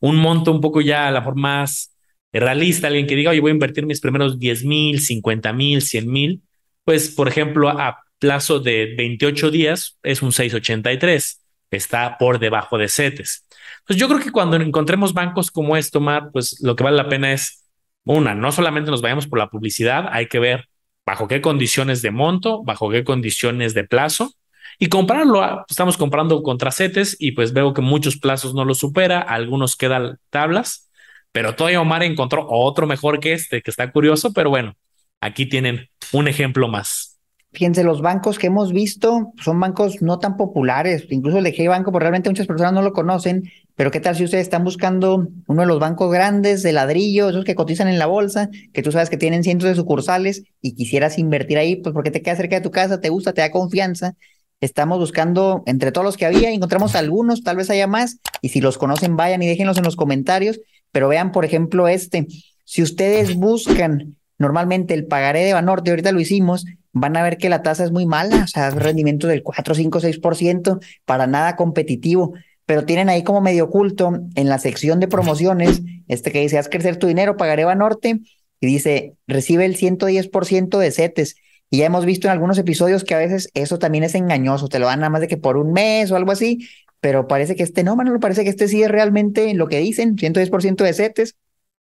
Un 0.00 0.16
monto 0.16 0.52
un 0.52 0.60
poco 0.60 0.82
ya 0.82 1.08
a 1.08 1.12
la 1.12 1.22
forma 1.22 1.62
más 1.62 1.94
realista, 2.30 2.88
alguien 2.88 3.06
que 3.06 3.16
diga, 3.16 3.30
oye, 3.30 3.40
voy 3.40 3.52
a 3.52 3.54
invertir 3.54 3.86
mis 3.86 4.02
primeros 4.02 4.38
10 4.38 4.66
mil, 4.66 5.00
50 5.00 5.50
mil, 5.54 5.80
100 5.80 6.12
mil, 6.12 6.42
pues 6.84 7.08
por 7.08 7.26
ejemplo, 7.26 7.70
a 7.70 8.04
plazo 8.18 8.60
de 8.60 8.94
28 8.98 9.50
días 9.50 9.98
es 10.02 10.20
un 10.20 10.30
683, 10.30 11.40
está 11.76 12.16
por 12.18 12.38
debajo 12.38 12.78
de 12.78 12.88
CETES. 12.88 13.46
Pues 13.86 13.98
yo 13.98 14.08
creo 14.08 14.20
que 14.20 14.32
cuando 14.32 14.56
encontremos 14.56 15.12
bancos 15.12 15.50
como 15.50 15.76
esto, 15.76 16.00
Mar, 16.00 16.30
pues 16.32 16.60
lo 16.62 16.76
que 16.76 16.84
vale 16.84 16.96
la 16.96 17.08
pena 17.08 17.32
es, 17.32 17.64
una, 18.04 18.34
no 18.34 18.52
solamente 18.52 18.90
nos 18.90 19.02
vayamos 19.02 19.26
por 19.26 19.38
la 19.38 19.50
publicidad, 19.50 20.06
hay 20.10 20.28
que 20.28 20.38
ver 20.38 20.68
bajo 21.04 21.28
qué 21.28 21.40
condiciones 21.40 22.00
de 22.02 22.10
monto, 22.10 22.62
bajo 22.64 22.90
qué 22.90 23.04
condiciones 23.04 23.74
de 23.74 23.84
plazo 23.84 24.34
y 24.78 24.88
comprarlo. 24.88 25.42
Ah, 25.42 25.64
estamos 25.68 25.96
comprando 25.96 26.42
contra 26.42 26.70
CETES 26.70 27.16
y 27.18 27.32
pues 27.32 27.52
veo 27.52 27.74
que 27.74 27.82
muchos 27.82 28.16
plazos 28.18 28.54
no 28.54 28.64
lo 28.64 28.74
supera, 28.74 29.20
algunos 29.20 29.76
quedan 29.76 30.18
tablas, 30.30 30.90
pero 31.32 31.54
todavía 31.54 31.80
Omar 31.80 32.02
encontró 32.02 32.46
otro 32.48 32.86
mejor 32.86 33.20
que 33.20 33.32
este, 33.32 33.62
que 33.62 33.70
está 33.70 33.90
curioso, 33.92 34.32
pero 34.32 34.50
bueno, 34.50 34.74
aquí 35.20 35.46
tienen 35.46 35.88
un 36.12 36.28
ejemplo 36.28 36.68
más. 36.68 37.17
Fíjense, 37.58 37.82
los 37.82 38.02
bancos 38.02 38.38
que 38.38 38.46
hemos 38.46 38.72
visto 38.72 39.32
son 39.42 39.58
bancos 39.58 40.00
no 40.00 40.20
tan 40.20 40.36
populares, 40.36 41.06
incluso 41.10 41.38
el 41.38 41.44
de 41.44 41.52
G 41.52 41.68
Banco, 41.68 41.90
porque 41.90 42.04
realmente 42.04 42.30
muchas 42.30 42.46
personas 42.46 42.72
no 42.72 42.82
lo 42.82 42.92
conocen, 42.92 43.50
pero 43.74 43.90
¿qué 43.90 43.98
tal 43.98 44.14
si 44.14 44.22
ustedes 44.22 44.44
están 44.44 44.62
buscando 44.62 45.26
uno 45.48 45.62
de 45.62 45.66
los 45.66 45.80
bancos 45.80 46.12
grandes 46.12 46.62
de 46.62 46.72
ladrillo, 46.72 47.30
esos 47.30 47.44
que 47.44 47.56
cotizan 47.56 47.88
en 47.88 47.98
la 47.98 48.06
bolsa, 48.06 48.48
que 48.72 48.80
tú 48.80 48.92
sabes 48.92 49.10
que 49.10 49.16
tienen 49.16 49.42
cientos 49.42 49.68
de 49.68 49.74
sucursales 49.74 50.44
y 50.62 50.76
quisieras 50.76 51.18
invertir 51.18 51.58
ahí, 51.58 51.74
pues 51.74 51.92
porque 51.92 52.12
te 52.12 52.22
queda 52.22 52.36
cerca 52.36 52.54
de 52.54 52.62
tu 52.62 52.70
casa, 52.70 53.00
te 53.00 53.08
gusta, 53.08 53.32
te 53.32 53.40
da 53.40 53.50
confianza? 53.50 54.14
Estamos 54.60 55.00
buscando 55.00 55.64
entre 55.66 55.90
todos 55.90 56.04
los 56.04 56.16
que 56.16 56.26
había, 56.26 56.52
encontramos 56.52 56.94
algunos, 56.94 57.42
tal 57.42 57.56
vez 57.56 57.70
haya 57.70 57.88
más, 57.88 58.20
y 58.40 58.50
si 58.50 58.60
los 58.60 58.78
conocen, 58.78 59.16
vayan 59.16 59.42
y 59.42 59.48
déjenlos 59.48 59.78
en 59.78 59.84
los 59.84 59.96
comentarios, 59.96 60.60
pero 60.92 61.08
vean, 61.08 61.32
por 61.32 61.44
ejemplo, 61.44 61.88
este, 61.88 62.28
si 62.62 62.82
ustedes 62.84 63.34
buscan 63.34 64.14
normalmente 64.38 64.94
el 64.94 65.06
pagaré 65.06 65.44
de 65.44 65.52
Banorte, 65.52 65.90
ahorita 65.90 66.12
lo 66.12 66.20
hicimos, 66.20 66.64
van 66.92 67.16
a 67.16 67.22
ver 67.22 67.36
que 67.38 67.48
la 67.48 67.62
tasa 67.62 67.84
es 67.84 67.90
muy 67.90 68.06
mala, 68.06 68.44
o 68.44 68.46
sea, 68.46 68.70
rendimiento 68.70 69.26
del 69.26 69.42
4, 69.42 69.74
5, 69.74 70.00
6%, 70.00 70.80
para 71.04 71.26
nada 71.26 71.56
competitivo, 71.56 72.34
pero 72.66 72.84
tienen 72.84 73.08
ahí 73.08 73.22
como 73.22 73.40
medio 73.40 73.64
oculto 73.64 74.20
en 74.34 74.48
la 74.48 74.58
sección 74.58 75.00
de 75.00 75.08
promociones, 75.08 75.82
este 76.06 76.32
que 76.32 76.40
dice, 76.40 76.58
haz 76.58 76.68
crecer 76.68 76.96
tu 76.96 77.06
dinero, 77.06 77.36
pagaré 77.36 77.64
Banorte, 77.64 78.20
y 78.60 78.66
dice, 78.66 79.14
recibe 79.26 79.64
el 79.64 79.76
110% 79.76 80.78
de 80.78 80.90
CETES. 80.90 81.36
Y 81.70 81.78
ya 81.78 81.86
hemos 81.86 82.06
visto 82.06 82.26
en 82.26 82.32
algunos 82.32 82.58
episodios 82.58 83.04
que 83.04 83.14
a 83.14 83.18
veces 83.18 83.50
eso 83.54 83.78
también 83.78 84.04
es 84.04 84.14
engañoso, 84.14 84.68
te 84.68 84.78
lo 84.78 84.86
dan 84.86 85.00
nada 85.00 85.10
más 85.10 85.20
de 85.20 85.28
que 85.28 85.36
por 85.36 85.56
un 85.56 85.72
mes 85.72 86.10
o 86.10 86.16
algo 86.16 86.32
así, 86.32 86.66
pero 87.00 87.28
parece 87.28 87.56
que 87.56 87.62
este 87.62 87.84
no, 87.84 87.94
Manolo, 87.94 88.20
parece 88.20 88.42
que 88.42 88.50
este 88.50 88.68
sí 88.68 88.82
es 88.82 88.90
realmente 88.90 89.52
lo 89.54 89.68
que 89.68 89.78
dicen, 89.78 90.16
110% 90.16 90.76
de 90.82 90.92
CETES. 90.92 91.36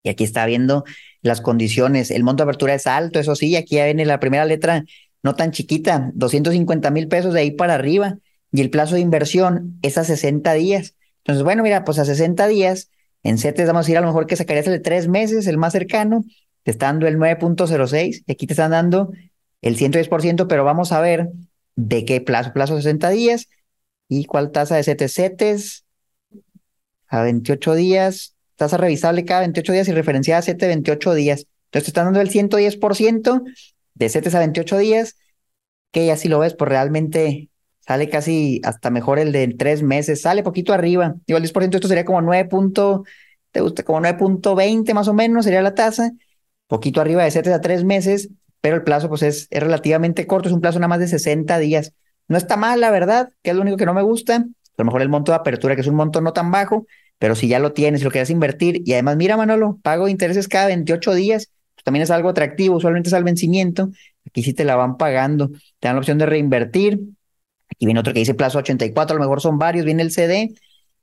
Y 0.02 0.08
aquí 0.08 0.24
está 0.24 0.46
viendo 0.46 0.84
las 1.26 1.40
condiciones. 1.40 2.10
El 2.10 2.24
monto 2.24 2.44
de 2.44 2.50
apertura 2.50 2.74
es 2.74 2.86
alto, 2.86 3.18
eso 3.18 3.34
sí, 3.34 3.56
aquí 3.56 3.76
ya 3.76 3.84
viene 3.84 4.04
la 4.04 4.20
primera 4.20 4.44
letra 4.44 4.84
no 5.22 5.34
tan 5.34 5.50
chiquita, 5.50 6.12
250 6.14 6.90
mil 6.90 7.08
pesos 7.08 7.34
de 7.34 7.40
ahí 7.40 7.50
para 7.50 7.74
arriba. 7.74 8.18
Y 8.52 8.60
el 8.60 8.70
plazo 8.70 8.94
de 8.94 9.00
inversión 9.00 9.78
es 9.82 9.98
a 9.98 10.04
60 10.04 10.52
días. 10.54 10.94
Entonces, 11.18 11.42
bueno, 11.42 11.64
mira, 11.64 11.84
pues 11.84 11.98
a 11.98 12.04
60 12.04 12.46
días, 12.46 12.90
en 13.24 13.38
CETES 13.38 13.66
vamos 13.66 13.88
a 13.88 13.90
ir 13.90 13.98
a 13.98 14.00
lo 14.02 14.06
mejor 14.06 14.26
que 14.26 14.36
sacarías 14.36 14.66
el 14.68 14.74
de 14.74 14.78
tres 14.78 15.08
meses, 15.08 15.48
el 15.48 15.58
más 15.58 15.72
cercano, 15.72 16.24
te 16.62 16.70
está 16.70 16.86
dando 16.86 17.08
el 17.08 17.18
9.06 17.18 18.22
y 18.24 18.32
aquí 18.32 18.46
te 18.46 18.52
están 18.52 18.70
dando 18.70 19.10
el 19.62 19.76
110%, 19.76 20.46
pero 20.46 20.64
vamos 20.64 20.92
a 20.92 21.00
ver 21.00 21.30
de 21.74 22.04
qué 22.04 22.20
plazo, 22.20 22.52
plazo 22.52 22.76
60 22.76 23.10
días 23.10 23.48
y 24.08 24.26
cuál 24.26 24.52
tasa 24.52 24.76
de 24.76 24.84
CETES. 24.84 25.12
CETES 25.12 25.84
a 27.08 27.22
28 27.22 27.74
días, 27.74 28.35
tasa 28.56 28.76
revisable 28.76 29.24
cada 29.24 29.40
28 29.40 29.72
días 29.72 29.88
y 29.88 29.92
referenciada 29.92 30.40
a 30.40 30.42
7 30.42 30.66
28 30.66 31.14
días. 31.14 31.46
Entonces 31.66 31.84
te 31.84 31.90
están 31.90 32.06
dando 32.06 32.20
el 32.20 32.30
110% 32.30 33.42
de 33.94 34.08
7 34.08 34.36
a 34.36 34.38
28 34.40 34.78
días, 34.78 35.16
que 35.92 36.06
ya 36.06 36.16
si 36.16 36.28
lo 36.28 36.38
ves, 36.38 36.54
pues 36.54 36.68
realmente 36.68 37.50
sale 37.80 38.08
casi 38.08 38.60
hasta 38.64 38.90
mejor 38.90 39.18
el 39.18 39.32
de 39.32 39.48
3 39.48 39.82
meses, 39.82 40.22
sale 40.22 40.42
poquito 40.42 40.72
arriba. 40.72 41.14
Digo, 41.26 41.38
el 41.38 41.44
10% 41.44 41.76
esto 41.76 41.88
sería 41.88 42.04
como 42.04 42.20
9. 42.20 42.48
te 43.52 43.60
gusta 43.60 43.82
como 43.84 44.00
9.20 44.00 44.94
más 44.94 45.08
o 45.08 45.14
menos 45.14 45.44
sería 45.44 45.62
la 45.62 45.74
tasa, 45.74 46.12
poquito 46.66 47.00
arriba 47.00 47.24
de 47.24 47.30
7 47.30 47.52
a 47.52 47.60
3 47.60 47.84
meses, 47.84 48.30
pero 48.60 48.76
el 48.76 48.82
plazo 48.82 49.08
pues 49.08 49.22
es, 49.22 49.46
es 49.50 49.62
relativamente 49.62 50.26
corto, 50.26 50.48
es 50.48 50.54
un 50.54 50.60
plazo 50.60 50.78
nada 50.78 50.88
más 50.88 50.98
de 50.98 51.08
60 51.08 51.58
días. 51.58 51.92
No 52.28 52.36
está 52.36 52.56
mal, 52.56 52.80
la 52.80 52.90
verdad, 52.90 53.30
que 53.42 53.50
es 53.50 53.56
lo 53.56 53.62
único 53.62 53.76
que 53.76 53.86
no 53.86 53.94
me 53.94 54.02
gusta. 54.02 54.36
A 54.36 54.82
lo 54.82 54.84
mejor 54.84 55.02
el 55.02 55.08
monto 55.08 55.32
de 55.32 55.36
apertura, 55.36 55.74
que 55.74 55.80
es 55.82 55.86
un 55.86 55.94
monto 55.94 56.20
no 56.20 56.32
tan 56.32 56.50
bajo, 56.50 56.86
pero 57.18 57.34
si 57.34 57.48
ya 57.48 57.58
lo 57.58 57.72
tienes 57.72 58.02
lo 58.02 58.10
quieres 58.10 58.30
invertir, 58.30 58.82
y 58.84 58.92
además, 58.92 59.16
mira, 59.16 59.36
Manolo, 59.36 59.78
pago 59.82 60.08
intereses 60.08 60.48
cada 60.48 60.66
28 60.66 61.14
días, 61.14 61.50
también 61.86 62.02
es 62.02 62.10
algo 62.10 62.28
atractivo, 62.28 62.76
usualmente 62.76 63.08
es 63.10 63.14
al 63.14 63.22
vencimiento, 63.22 63.90
aquí 64.26 64.42
sí 64.42 64.52
te 64.52 64.64
la 64.64 64.74
van 64.74 64.96
pagando, 64.96 65.50
te 65.78 65.86
dan 65.86 65.94
la 65.94 66.00
opción 66.00 66.18
de 66.18 66.26
reinvertir, 66.26 67.00
aquí 67.70 67.86
viene 67.86 68.00
otro 68.00 68.12
que 68.12 68.18
dice 68.18 68.34
plazo 68.34 68.58
84, 68.58 69.14
a 69.14 69.18
lo 69.18 69.24
mejor 69.24 69.40
son 69.40 69.56
varios, 69.56 69.84
viene 69.84 70.02
el 70.02 70.10
CD 70.10 70.52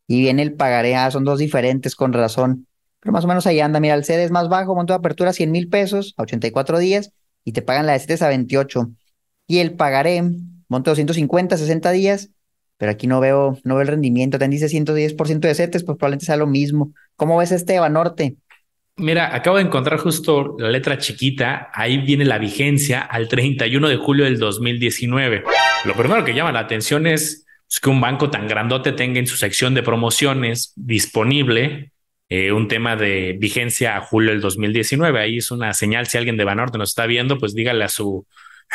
y 0.07 0.19
viene 0.19 0.41
el 0.41 0.53
pagaré, 0.55 0.95
ah, 0.95 1.09
son 1.09 1.23
dos 1.23 1.39
diferentes 1.39 1.95
con 1.95 2.11
razón, 2.11 2.67
pero 2.99 3.13
más 3.13 3.23
o 3.23 3.27
menos 3.27 3.47
ahí 3.47 3.61
anda, 3.61 3.79
mira, 3.79 3.95
el 3.95 4.03
CD 4.03 4.25
es 4.25 4.31
más 4.31 4.49
bajo, 4.49 4.75
monto 4.75 4.91
de 4.91 4.97
apertura 4.97 5.31
100 5.31 5.51
mil 5.51 5.69
pesos 5.69 6.13
a 6.17 6.23
84 6.23 6.79
días 6.79 7.11
y 7.45 7.53
te 7.53 7.61
pagan 7.61 7.85
la 7.85 7.93
de 7.93 7.99
CETES 7.99 8.21
a 8.21 8.27
28 8.27 8.91
y 9.47 9.59
el 9.59 9.75
pagaré, 9.75 10.21
monto 10.67 10.91
250, 10.91 11.55
60 11.55 11.91
días, 11.91 12.29
pero 12.83 12.91
aquí 12.91 13.07
no 13.07 13.21
veo, 13.21 13.57
no 13.63 13.75
veo 13.75 13.83
el 13.83 13.87
rendimiento, 13.87 14.37
te 14.37 14.45
dice 14.49 14.67
110% 14.67 15.39
de 15.39 15.55
CETES, 15.55 15.85
pues 15.85 15.97
probablemente 15.97 16.25
sea 16.25 16.35
lo 16.35 16.47
mismo. 16.47 16.91
¿Cómo 17.15 17.37
ves 17.37 17.53
este 17.53 17.79
Banorte? 17.79 18.35
Mira, 18.97 19.33
acabo 19.33 19.55
de 19.55 19.63
encontrar 19.63 19.99
justo 19.99 20.57
la 20.59 20.69
letra 20.69 20.97
chiquita, 20.97 21.69
ahí 21.73 21.99
viene 21.99 22.25
la 22.25 22.39
vigencia 22.39 22.99
al 22.99 23.29
31 23.29 23.87
de 23.87 23.95
julio 23.95 24.25
del 24.25 24.37
2019. 24.37 25.45
Lo 25.85 25.93
primero 25.93 26.25
que 26.25 26.33
llama 26.33 26.51
la 26.51 26.59
atención 26.59 27.07
es 27.07 27.45
pues, 27.69 27.79
que 27.79 27.89
un 27.89 28.01
banco 28.01 28.29
tan 28.29 28.49
grandote 28.49 28.91
tenga 28.91 29.17
en 29.17 29.27
su 29.27 29.37
sección 29.37 29.73
de 29.75 29.81
promociones 29.81 30.73
disponible 30.75 31.93
eh, 32.27 32.51
un 32.51 32.67
tema 32.67 32.97
de 32.97 33.37
vigencia 33.39 33.95
a 33.95 34.01
julio 34.01 34.31
del 34.31 34.41
2019. 34.41 35.21
Ahí 35.21 35.37
es 35.37 35.51
una 35.51 35.73
señal, 35.73 36.07
si 36.07 36.17
alguien 36.17 36.35
de 36.35 36.43
Banorte 36.43 36.77
nos 36.77 36.89
está 36.89 37.05
viendo, 37.05 37.37
pues 37.37 37.55
dígale 37.55 37.85
a 37.85 37.87
su, 37.87 38.27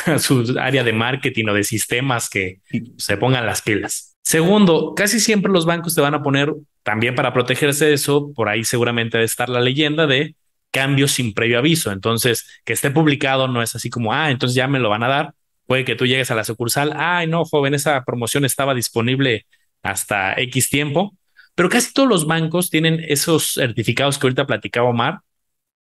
a 0.07 0.19
su 0.19 0.57
área 0.61 0.85
de 0.85 0.93
marketing 0.93 1.47
o 1.49 1.55
de 1.55 1.65
sistemas 1.65 2.29
que 2.29 2.61
se 2.97 3.17
pongan 3.17 3.47
las 3.47 3.63
pilas. 3.63 4.17
Segundo, 4.23 4.95
casi 4.95 5.21
siempre 5.21 5.51
los 5.51 5.65
bancos 5.65 5.95
te 5.95 6.01
van 6.01 6.15
a 6.15 6.23
poner 6.23 6.53
también 6.83 7.15
para 7.15 7.33
protegerse 7.33 7.87
de 7.87 7.95
eso, 7.95 8.33
por 8.35 8.49
ahí 8.49 8.65
seguramente 8.65 9.17
debe 9.17 9.25
estar 9.25 9.49
la 9.49 9.61
leyenda 9.61 10.07
de 10.07 10.35
cambios 10.71 11.13
sin 11.13 11.33
previo 11.33 11.59
aviso. 11.59 11.93
Entonces, 11.93 12.47
que 12.65 12.73
esté 12.73 12.91
publicado 12.91 13.49
no 13.49 13.63
es 13.63 13.75
así 13.75 13.91
como, 13.91 14.13
ah, 14.13 14.31
entonces 14.31 14.55
ya 14.55 14.69
me 14.69 14.79
lo 14.79 14.91
van 14.91 15.03
a 15.03 15.09
dar. 15.09 15.35
Puede 15.67 15.85
que 15.85 15.97
tú 15.97 16.07
llegues 16.07 16.31
a 16.31 16.35
la 16.35 16.45
sucursal, 16.45 16.93
ay, 16.97 17.27
no, 17.27 17.45
joven, 17.45 17.75
esa 17.75 18.05
promoción 18.05 18.45
estaba 18.45 18.75
disponible 18.75 19.47
hasta 19.83 20.35
X 20.35 20.71
tiempo, 20.71 21.15
pero 21.55 21.69
casi 21.69 21.93
todos 21.93 22.09
los 22.09 22.27
bancos 22.27 22.71
tienen 22.71 23.05
esos 23.07 23.55
certificados 23.55 24.19
que 24.19 24.27
ahorita 24.27 24.47
platicaba 24.47 24.89
Omar, 24.89 25.21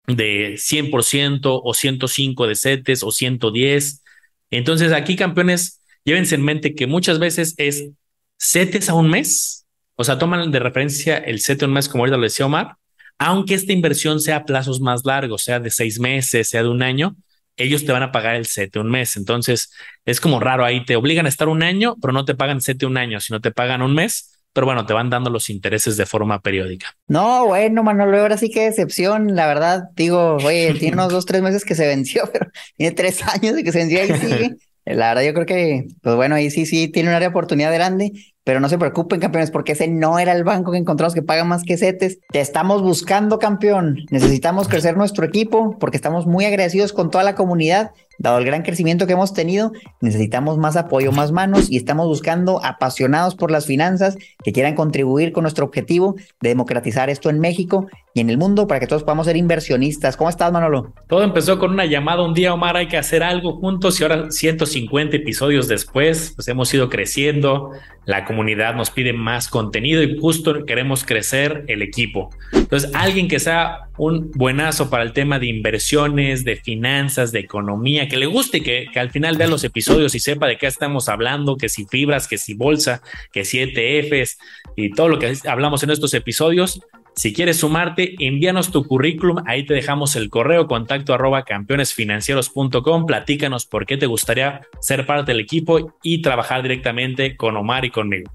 de 0.07 0.57
100% 0.59 1.61
o 1.63 1.75
105 1.75 2.47
de 2.47 2.55
CETES 2.55 3.03
o 3.03 3.11
110. 3.11 4.03
Entonces, 4.51 4.93
aquí, 4.93 5.17
campeones, 5.17 5.81
llévense 6.05 6.35
en 6.35 6.43
mente 6.43 6.75
que 6.75 6.87
muchas 6.87 7.19
veces 7.19 7.55
es 7.57 7.91
CETES 8.39 8.89
a 8.91 8.95
un 8.95 9.11
mes 9.11 9.65
o 9.97 10.05
sea, 10.05 10.19
toman 10.19 10.51
de 10.51 10.59
referencia 10.59 11.19
el 11.19 11.41
CETE 11.41 11.65
un 11.65 11.73
mes, 11.73 11.89
como 11.89 12.03
ahorita 12.03 12.17
lo 12.17 12.25
decía 12.25 12.47
Omar, 12.47 12.77
aunque 13.19 13.55
esta 13.55 13.73
inversión 13.73 14.21
sea 14.21 14.37
a 14.37 14.45
plazos 14.45 14.81
más 14.81 15.05
largos, 15.05 15.43
sea 15.45 15.61
de 15.61 15.71
seis 15.71 16.01
meses, 16.01 16.49
sea 16.49 16.63
de 16.63 16.69
un 16.69 16.83
año, 16.83 17.17
ellos 17.57 17.85
te 17.85 17.93
van 17.93 18.03
a 18.03 18.11
pagar 18.11 18.35
el 18.35 18.47
CETE 18.47 18.81
un 18.81 18.91
mes. 18.91 19.17
Entonces, 19.17 19.71
es 20.05 20.21
como 20.21 20.41
raro 20.41 20.65
ahí, 20.65 20.85
te 20.85 20.97
obligan 20.97 21.27
a 21.27 21.29
estar 21.29 21.49
un 21.49 21.63
año, 21.63 21.97
pero 22.01 22.13
no 22.13 22.25
te 22.25 22.35
pagan 22.35 22.61
CETE 22.61 22.87
un 22.87 22.97
año, 22.97 23.21
sino 23.21 23.41
te 23.41 23.53
pagan 23.53 23.83
un 23.83 23.95
mes. 23.95 24.34
Pero 24.55 24.67
bueno, 24.67 24.87
te 24.87 24.93
van 24.93 25.11
dando 25.11 25.31
los 25.31 25.51
intereses 25.51 25.97
de 25.97 26.07
forma 26.07 26.41
periódica. 26.41 26.97
No, 27.09 27.47
bueno, 27.47 27.83
Manolo, 27.83 28.21
ahora 28.21 28.39
sí 28.39 28.51
que 28.51 28.63
decepción. 28.63 29.35
La 29.35 29.47
verdad, 29.47 29.83
digo, 29.97 30.37
oye, 30.37 30.75
tiene 30.79 30.95
unos 30.95 31.13
dos, 31.13 31.27
tres 31.27 31.43
meses 31.43 31.65
que 31.65 31.75
se 31.75 31.87
venció, 31.87 32.23
pero 32.33 32.51
tiene 32.77 32.95
tres 32.95 33.23
años 33.29 33.57
de 33.57 33.65
que 33.65 33.73
se 33.73 33.79
venció 33.79 34.05
y 34.05 34.19
sigue. 34.19 34.57
La 34.87 35.09
verdad, 35.09 35.23
yo 35.23 35.33
creo 35.33 35.47
que, 35.47 35.87
pues 36.03 36.15
bueno, 36.15 36.35
ahí 36.35 36.51
sí, 36.51 36.67
sí, 36.67 36.89
tiene 36.89 37.09
un 37.09 37.15
área 37.15 37.29
de 37.29 37.33
oportunidad 37.33 37.73
grande. 37.73 38.13
Pero 38.45 38.61
no 38.61 38.69
se 38.69 38.77
preocupen, 38.77 39.21
campeones, 39.21 39.51
porque 39.51 39.73
ese 39.73 39.89
no 39.89 40.19
era 40.19 40.33
el 40.33 40.45
banco 40.45 40.71
que 40.71 40.77
encontramos 40.77 41.15
que 41.15 41.23
paga 41.23 41.45
más 41.45 41.63
que 41.63 41.79
CETES. 41.79 42.19
Te 42.29 42.41
estamos 42.41 42.83
buscando, 42.83 43.39
campeón. 43.39 44.01
Necesitamos 44.11 44.69
crecer 44.69 44.99
nuestro 44.99 45.25
equipo 45.25 45.79
porque 45.79 45.97
estamos 45.97 46.27
muy 46.27 46.45
agradecidos 46.45 46.93
con 46.93 47.11
toda 47.11 47.25
la 47.25 47.35
comunidad 47.35 47.93
Dado 48.19 48.39
el 48.39 48.45
gran 48.45 48.63
crecimiento 48.63 49.07
que 49.07 49.13
hemos 49.13 49.33
tenido, 49.33 49.73
necesitamos 50.01 50.59
más 50.59 50.77
apoyo, 50.77 51.13
más 51.13 51.33
manos 51.33 51.71
y 51.71 51.77
estamos 51.77 52.07
buscando 52.07 52.65
apasionados 52.65 53.35
por 53.35 53.51
las 53.51 53.67
finanzas 53.67 54.17
que 54.43 54.53
quieran 54.53 54.75
contribuir 54.75 55.33
con 55.33 55.43
nuestro 55.43 55.65
objetivo 55.65 56.17
de 56.41 56.51
democratizar 56.51 57.11
esto 57.11 57.31
en 57.31 57.41
México 57.41 57.87
y 58.15 58.21
en 58.21 58.31
el 58.31 58.39
mundo 58.39 58.67
para 58.67 58.81
que 58.81 58.87
todos 58.87 59.03
podamos 59.03 59.27
ser 59.27 59.37
inversionistas. 59.37 60.17
¿Cómo 60.17 60.31
estás, 60.31 60.53
Manolo? 60.53 60.95
Todo 61.09 61.25
empezó 61.25 61.59
con 61.59 61.73
una 61.73 61.85
llamada 61.85 62.23
un 62.23 62.35
día, 62.35 62.55
Omar, 62.55 62.77
hay 62.77 62.89
que 62.89 62.97
hacer 62.97 63.23
algo 63.23 63.57
juntos 63.57 64.01
y 64.01 64.05
ahora 64.05 64.31
150 64.31 65.17
episodios 65.17 65.69
después, 65.69 66.33
pues 66.37 66.47
hemos 66.49 66.73
ido 66.73 66.89
creciendo, 66.89 67.71
la 68.05 68.25
comunidad 68.25 68.75
nos 68.75 68.91
pide 68.91 69.13
más 69.13 69.49
contenido 69.49 70.03
y 70.03 70.19
justo 70.19 70.65
queremos 70.65 71.05
crecer 71.05 71.65
el 71.69 71.83
equipo. 71.83 72.31
Entonces, 72.53 72.91
alguien 72.95 73.29
que 73.29 73.41
sea 73.41 73.89
un 73.97 74.31
buenazo 74.33 74.91
para 74.91 75.03
el 75.05 75.13
tema 75.13 75.39
de 75.39 75.47
inversiones, 75.47 76.45
de 76.45 76.57
finanzas, 76.57 77.33
de 77.33 77.41
economía, 77.41 78.04
que 78.09 78.17
le 78.17 78.27
guste, 78.27 78.63
que, 78.63 78.87
que 78.93 79.01
al 79.01 79.11
final 79.11 79.37
vea 79.37 79.47
los 79.47 79.65
episodios 79.65 80.15
y 80.15 80.21
sepa 80.21 80.47
de 80.47 80.57
qué 80.57 80.67
estamos 80.67 81.09
hablando, 81.09 81.57
que 81.57 81.69
si 81.69 81.87
fibras, 81.87 82.29
que 82.29 82.39
si 82.39 82.55
bolsa, 82.55 83.03
que 83.33 83.45
si 83.45 83.61
ETFs 83.61 84.39
y 84.77 84.91
todo 84.91 85.09
lo 85.09 85.19
que 85.19 85.37
hablamos 85.47 85.83
en 85.83 85.91
estos 85.91 86.15
episodios. 86.15 86.81
Si 87.17 87.33
quieres 87.33 87.59
sumarte, 87.59 88.17
envíanos 88.19 88.73
tu 88.73 88.85
currículum, 88.85 89.45
ahí 89.47 89.65
te 89.65 89.75
dejamos 89.75 90.17
el 90.17 90.31
correo 90.31 90.67
contacto 90.67 91.15
arroba 91.15 91.45
campeonesfinancieros.com, 91.45 93.07
platícanos 93.07 93.67
por 93.67 93.87
qué 93.87 93.97
te 93.97 94.07
gustaría 94.07 94.63
ser 94.81 95.07
parte 95.07 95.31
del 95.31 95.41
equipo 95.41 95.95
y 96.03 96.23
trabajar 96.23 96.63
directamente 96.63 97.37
con 97.37 97.57
Omar 97.57 97.85
y 97.85 97.91
conmigo. 97.91 98.33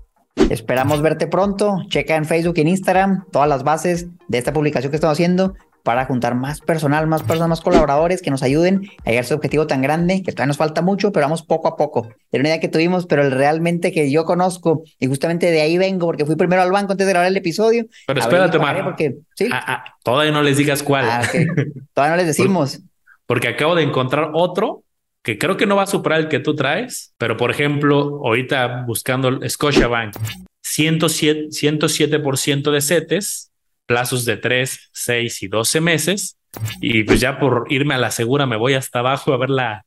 Esperamos 0.49 1.01
verte 1.01 1.27
pronto. 1.27 1.83
Checa 1.89 2.15
en 2.15 2.25
Facebook 2.25 2.53
y 2.57 2.61
en 2.61 2.69
Instagram 2.69 3.25
todas 3.31 3.49
las 3.49 3.63
bases 3.63 4.07
de 4.29 4.37
esta 4.37 4.53
publicación 4.53 4.91
que 4.91 4.95
estamos 4.95 5.15
haciendo 5.15 5.55
para 5.83 6.05
juntar 6.05 6.35
más 6.35 6.61
personal, 6.61 7.07
más 7.07 7.23
personas, 7.23 7.49
más 7.49 7.61
colaboradores 7.61 8.21
que 8.21 8.31
nos 8.31 8.43
ayuden 8.43 8.89
a 9.05 9.09
llegar 9.09 9.23
a 9.23 9.25
ese 9.25 9.33
objetivo 9.33 9.67
tan 9.67 9.81
grande 9.81 10.23
que 10.23 10.31
todavía 10.31 10.47
nos 10.47 10.57
falta 10.57 10.81
mucho, 10.81 11.11
pero 11.11 11.25
vamos 11.25 11.43
poco 11.43 11.67
a 11.67 11.75
poco. 11.75 12.07
Era 12.31 12.41
una 12.41 12.49
idea 12.49 12.59
que 12.59 12.67
tuvimos, 12.67 13.05
pero 13.05 13.23
el 13.23 13.31
realmente 13.31 13.91
que 13.91 14.11
yo 14.11 14.25
conozco 14.25 14.83
y 14.99 15.07
justamente 15.07 15.51
de 15.51 15.61
ahí 15.61 15.77
vengo 15.77 16.07
porque 16.07 16.25
fui 16.25 16.35
primero 16.35 16.61
al 16.61 16.71
banco 16.71 16.91
antes 16.91 17.07
de 17.07 17.13
grabar 17.13 17.27
el 17.27 17.37
episodio. 17.37 17.85
Pero 18.07 18.19
espérate, 18.19 18.59
Mar. 18.59 18.83
Porque, 18.83 19.17
¿sí? 19.35 19.49
Ah, 19.51 19.63
ah, 19.67 19.95
todavía 20.03 20.31
no 20.31 20.43
les 20.43 20.57
digas 20.57 20.83
cuál. 20.83 21.05
Ah, 21.09 21.21
todavía 21.93 22.15
no 22.15 22.17
les 22.17 22.27
decimos. 22.27 22.79
porque 23.25 23.47
acabo 23.47 23.75
de 23.75 23.83
encontrar 23.83 24.31
otro 24.33 24.83
que 25.23 25.37
creo 25.37 25.57
que 25.57 25.65
no 25.65 25.75
va 25.75 25.83
a 25.83 25.87
superar 25.87 26.19
el 26.19 26.27
que 26.27 26.39
tú 26.39 26.55
traes, 26.55 27.13
pero 27.17 27.37
por 27.37 27.51
ejemplo, 27.51 28.21
ahorita 28.23 28.85
buscando 28.87 29.39
Scotiabank, 29.47 30.15
107%, 30.63 31.51
107 31.51 32.71
de 32.71 32.81
CETES, 32.81 33.48
plazos 33.89 34.23
de 34.23 34.37
3, 34.37 34.91
6 34.93 35.41
y 35.41 35.47
12 35.47 35.81
meses, 35.81 36.37
y 36.79 37.03
pues 37.03 37.19
ya 37.19 37.39
por 37.39 37.65
irme 37.69 37.95
a 37.95 37.97
la 37.97 38.11
segura 38.11 38.45
me 38.45 38.55
voy 38.55 38.75
hasta 38.75 38.99
abajo 38.99 39.33
a 39.33 39.37
ver 39.37 39.49
la, 39.49 39.83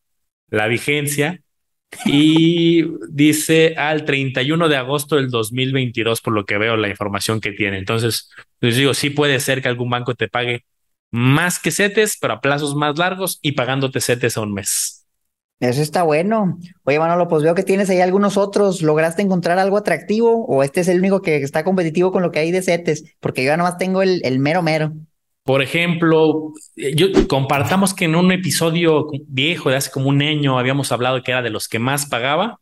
vigencia. 0.68 1.40
Y 2.04 2.84
dice 3.10 3.74
al 3.76 4.04
31 4.04 4.68
de 4.68 4.76
agosto 4.76 5.16
del 5.16 5.30
2022, 5.30 6.20
por 6.20 6.32
lo 6.32 6.44
que 6.44 6.58
veo 6.58 6.76
la 6.76 6.88
información 6.88 7.40
que 7.40 7.52
tiene. 7.52 7.78
Entonces, 7.78 8.30
les 8.60 8.76
digo, 8.76 8.92
sí 8.92 9.10
puede 9.10 9.38
ser 9.38 9.62
que 9.62 9.68
algún 9.68 9.90
banco 9.90 10.14
te 10.14 10.26
pague 10.26 10.64
más 11.12 11.60
que 11.60 11.70
CETES, 11.70 12.18
pero 12.20 12.34
a 12.34 12.40
plazos 12.40 12.74
más 12.74 12.98
largos 12.98 13.38
y 13.40 13.52
pagándote 13.52 14.00
CETES 14.00 14.36
a 14.36 14.40
un 14.40 14.52
mes. 14.52 15.01
Eso 15.62 15.80
está 15.80 16.02
bueno. 16.02 16.58
Oye, 16.82 16.98
Manolo, 16.98 17.28
pues 17.28 17.44
veo 17.44 17.54
que 17.54 17.62
tienes 17.62 17.88
ahí 17.88 18.00
algunos 18.00 18.36
otros. 18.36 18.82
¿Lograste 18.82 19.22
encontrar 19.22 19.60
algo 19.60 19.76
atractivo 19.76 20.44
o 20.46 20.64
este 20.64 20.80
es 20.80 20.88
el 20.88 20.98
único 20.98 21.22
que 21.22 21.36
está 21.36 21.62
competitivo 21.62 22.10
con 22.10 22.20
lo 22.20 22.32
que 22.32 22.40
hay 22.40 22.50
de 22.50 22.62
CETES? 22.62 23.14
Porque 23.20 23.44
yo 23.44 23.56
nomás 23.56 23.78
tengo 23.78 24.02
el, 24.02 24.20
el 24.24 24.40
mero 24.40 24.60
mero. 24.60 24.92
Por 25.44 25.62
ejemplo, 25.62 26.52
yo 26.74 27.28
compartamos 27.28 27.94
que 27.94 28.06
en 28.06 28.16
un 28.16 28.32
episodio 28.32 29.06
viejo 29.28 29.70
de 29.70 29.76
hace 29.76 29.92
como 29.92 30.08
un 30.08 30.20
año 30.20 30.58
habíamos 30.58 30.90
hablado 30.90 31.22
que 31.22 31.30
era 31.30 31.42
de 31.42 31.50
los 31.50 31.68
que 31.68 31.78
más 31.78 32.06
pagaba. 32.06 32.58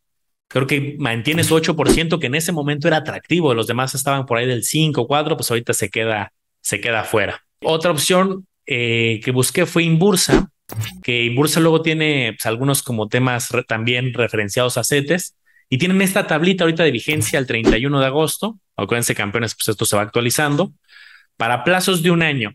Creo 0.49 0.67
que 0.67 0.97
mantiene 0.99 1.43
su 1.43 1.57
8%, 1.57 2.19
que 2.19 2.27
en 2.27 2.35
ese 2.35 2.53
momento 2.53 2.87
era 2.87 2.99
atractivo. 2.99 3.55
Los 3.55 3.67
demás 3.67 3.95
estaban 3.95 4.27
por 4.27 4.37
ahí 4.37 4.47
del 4.47 4.63
5, 4.63 5.07
4, 5.07 5.39
pues 5.39 5.51
ahorita 5.51 5.73
se 5.73 5.89
queda, 5.89 6.35
se 6.61 6.83
queda 6.83 7.05
fuera. 7.05 7.47
Otra 7.63 7.93
opción 7.93 8.47
eh, 8.67 9.21
que 9.25 9.31
busqué 9.31 9.65
fue 9.65 9.85
Inbursa 9.85 10.51
que 11.03 11.25
Inbursa 11.25 11.61
luego 11.61 11.83
tiene 11.83 12.35
pues, 12.37 12.47
algunos 12.47 12.83
como 12.83 13.09
temas 13.09 13.49
también 13.67 14.13
referenciados 14.15 14.79
a 14.79 14.85
CETES 14.85 15.37
y 15.69 15.79
tienen 15.79 16.03
esta 16.03 16.27
tablita 16.27 16.65
ahorita 16.65 16.83
de 16.83 16.91
vigencia 16.91 17.39
el 17.39 17.47
31 17.47 18.01
de 18.01 18.07
agosto. 18.07 18.59
Acuérdense, 18.77 19.15
campeones, 19.15 19.55
pues 19.55 19.69
esto 19.69 19.85
se 19.85 19.97
va 19.97 20.03
actualizando 20.03 20.73
para 21.37 21.65
plazos 21.65 22.03
de 22.03 22.11
un 22.11 22.23
año, 22.23 22.55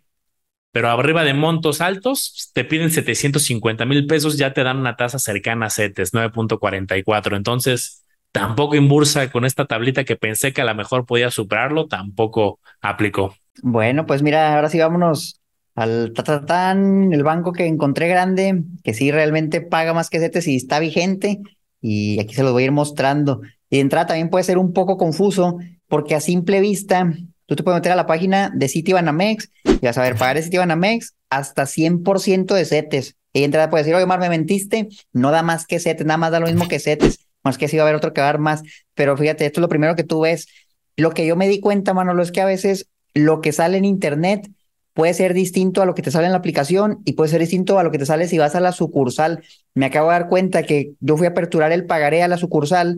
pero 0.72 0.90
arriba 0.90 1.24
de 1.24 1.34
montos 1.34 1.82
altos 1.82 2.52
te 2.54 2.66
piden 2.66 2.92
750 2.92 3.86
mil 3.86 4.06
pesos, 4.06 4.38
ya 4.38 4.54
te 4.54 4.64
dan 4.64 4.78
una 4.78 4.96
tasa 4.96 5.18
cercana 5.18 5.68
a 5.68 5.70
CETES, 5.70 6.14
9.44. 6.14 7.36
Entonces, 7.36 8.06
tampoco 8.32 8.76
Inbursa 8.76 9.32
con 9.32 9.46
esta 9.46 9.66
tablita 9.66 10.04
que 10.04 10.18
pensé 10.18 10.54
que 10.54 10.62
a 10.62 10.66
lo 10.66 10.76
mejor 10.76 11.06
podía 11.06 11.32
superarlo, 11.32 11.88
tampoco 11.88 12.60
aplicó. 12.82 13.36
Bueno, 13.64 14.06
pues 14.06 14.22
mira, 14.22 14.54
ahora 14.54 14.70
sí 14.70 14.78
vámonos 14.78 15.42
al 15.76 16.14
tatatán, 16.14 17.12
el 17.12 17.24
banco 17.24 17.52
que 17.52 17.68
encontré 17.68 18.08
grande, 18.08 18.64
que 18.84 18.94
sí 18.94 19.12
realmente 19.12 19.62
paga 19.62 19.94
más 19.94 20.10
que 20.10 20.20
CETES 20.20 20.48
y 20.48 20.56
está 20.56 20.80
vigente, 20.80 21.42
y 21.82 22.20
aquí 22.20 22.34
se 22.34 22.44
los 22.44 22.54
voy 22.54 22.64
a 22.64 22.66
ir 22.68 22.72
mostrando. 22.72 23.42
Y 23.70 23.78
de 23.78 23.82
entrada 23.82 24.08
también 24.08 24.30
puede 24.30 24.46
ser 24.46 24.58
un 24.58 24.72
poco 24.74 24.98
confuso, 24.98 25.58
porque 25.88 26.16
a 26.16 26.22
simple 26.22 26.62
vista, 26.62 27.14
tú 27.46 27.56
te 27.56 27.64
puedes 27.64 27.78
meter 27.78 27.92
a 27.92 27.96
la 27.96 28.08
página 28.08 28.52
de 28.56 28.70
Citibanamex 28.70 29.52
y 29.66 29.86
vas 29.86 29.98
a 29.98 30.02
ver, 30.02 30.16
pagar 30.16 30.38
de 30.38 30.44
Citibanamex, 30.44 31.14
hasta 31.30 31.64
100% 31.64 32.56
de 32.56 32.66
CETES. 32.66 33.16
Y 33.34 33.44
entrada 33.44 33.70
puede 33.70 33.84
decir, 33.84 33.96
oye, 33.96 34.06
Mar, 34.06 34.20
me 34.20 34.30
mentiste, 34.30 34.88
no 35.12 35.32
da 35.32 35.44
más 35.44 35.68
que 35.68 35.80
CETES, 35.80 36.06
nada 36.06 36.18
más 36.18 36.32
da 36.32 36.40
lo 36.40 36.48
mismo 36.48 36.70
que 36.70 36.80
CETES, 36.80 37.28
más 37.44 37.58
que 37.58 37.68
si 37.68 37.76
va 37.76 37.84
a 37.84 37.86
haber 37.88 37.98
otro 37.98 38.14
que 38.14 38.22
va 38.22 38.30
a 38.30 38.32
dar 38.32 38.40
más. 38.40 38.64
Pero 38.94 39.18
fíjate, 39.18 39.46
esto 39.46 39.60
es 39.60 39.62
lo 39.62 39.70
primero 39.70 39.96
que 39.96 40.06
tú 40.06 40.22
ves. 40.22 40.48
Lo 40.96 41.12
que 41.12 41.26
yo 41.26 41.36
me 41.36 41.50
di 41.50 41.60
cuenta, 41.60 41.94
Manolo, 41.94 42.24
es 42.24 42.32
que 42.32 42.40
a 42.40 42.46
veces 42.46 42.88
lo 43.14 43.42
que 43.42 43.52
sale 43.52 43.78
en 43.78 43.84
Internet 43.84 44.50
puede 44.96 45.14
ser 45.14 45.34
distinto 45.34 45.82
a 45.82 45.86
lo 45.86 45.94
que 45.94 46.02
te 46.02 46.10
sale 46.10 46.26
en 46.26 46.32
la 46.32 46.38
aplicación 46.38 47.02
y 47.04 47.14
puede 47.14 47.30
ser 47.30 47.42
distinto 47.42 47.78
a 47.78 47.84
lo 47.84 47.92
que 47.92 48.00
te 48.00 48.06
sale 48.06 48.30
si 48.30 48.38
vas 48.38 48.56
a 48.56 48.62
la 48.62 48.72
sucursal. 48.72 49.44
Me 49.74 49.86
acabo 49.86 50.08
de 50.08 50.14
dar 50.14 50.30
cuenta 50.30 50.64
que 50.64 50.94
yo 51.02 51.18
fui 51.18 51.28
a 51.28 51.32
aperturar 51.32 51.74
el 51.74 51.86
pagaré 51.86 52.24
a 52.24 52.30
la 52.30 52.38
sucursal 52.38 52.98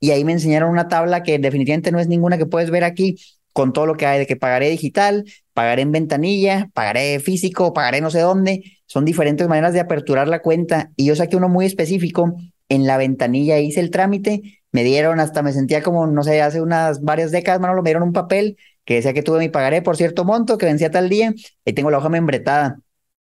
y 0.00 0.10
ahí 0.10 0.24
me 0.24 0.32
enseñaron 0.32 0.70
una 0.70 0.88
tabla 0.88 1.22
que 1.22 1.38
definitivamente 1.38 1.92
no 1.92 2.00
es 2.00 2.08
ninguna 2.08 2.36
que 2.36 2.46
puedes 2.46 2.70
ver 2.70 2.82
aquí 2.82 3.16
con 3.52 3.72
todo 3.72 3.86
lo 3.86 3.94
que 3.94 4.06
hay 4.06 4.18
de 4.18 4.26
que 4.26 4.34
pagaré 4.34 4.68
digital, 4.70 5.24
pagaré 5.54 5.82
en 5.82 5.92
ventanilla, 5.92 6.68
pagaré 6.74 7.20
físico, 7.20 7.72
pagaré 7.72 8.00
no 8.00 8.10
sé 8.10 8.18
dónde. 8.18 8.64
Son 8.86 9.04
diferentes 9.04 9.46
maneras 9.46 9.72
de 9.72 9.78
aperturar 9.78 10.26
la 10.26 10.42
cuenta 10.42 10.90
y 10.96 11.06
yo 11.06 11.14
saqué 11.14 11.36
uno 11.36 11.48
muy 11.48 11.64
específico 11.64 12.34
en 12.68 12.86
la 12.88 12.96
ventanilla, 12.96 13.60
hice 13.60 13.78
el 13.78 13.90
trámite, 13.90 14.42
me 14.72 14.82
dieron 14.82 15.20
hasta 15.20 15.42
me 15.42 15.52
sentía 15.52 15.80
como, 15.80 16.08
no 16.08 16.24
sé, 16.24 16.42
hace 16.42 16.60
unas 16.60 17.02
varias 17.02 17.30
décadas, 17.30 17.60
mano, 17.60 17.80
me 17.80 17.88
dieron 17.88 18.02
un 18.02 18.12
papel 18.12 18.56
que 18.86 18.94
decía 18.94 19.12
que 19.12 19.22
tuve 19.22 19.40
mi 19.40 19.50
pagaré 19.50 19.82
por 19.82 19.98
cierto 19.98 20.24
monto, 20.24 20.56
que 20.56 20.64
vencía 20.64 20.90
tal 20.90 21.10
día, 21.10 21.34
y 21.64 21.72
tengo 21.74 21.90
la 21.90 21.98
hoja 21.98 22.08
membretada. 22.08 22.78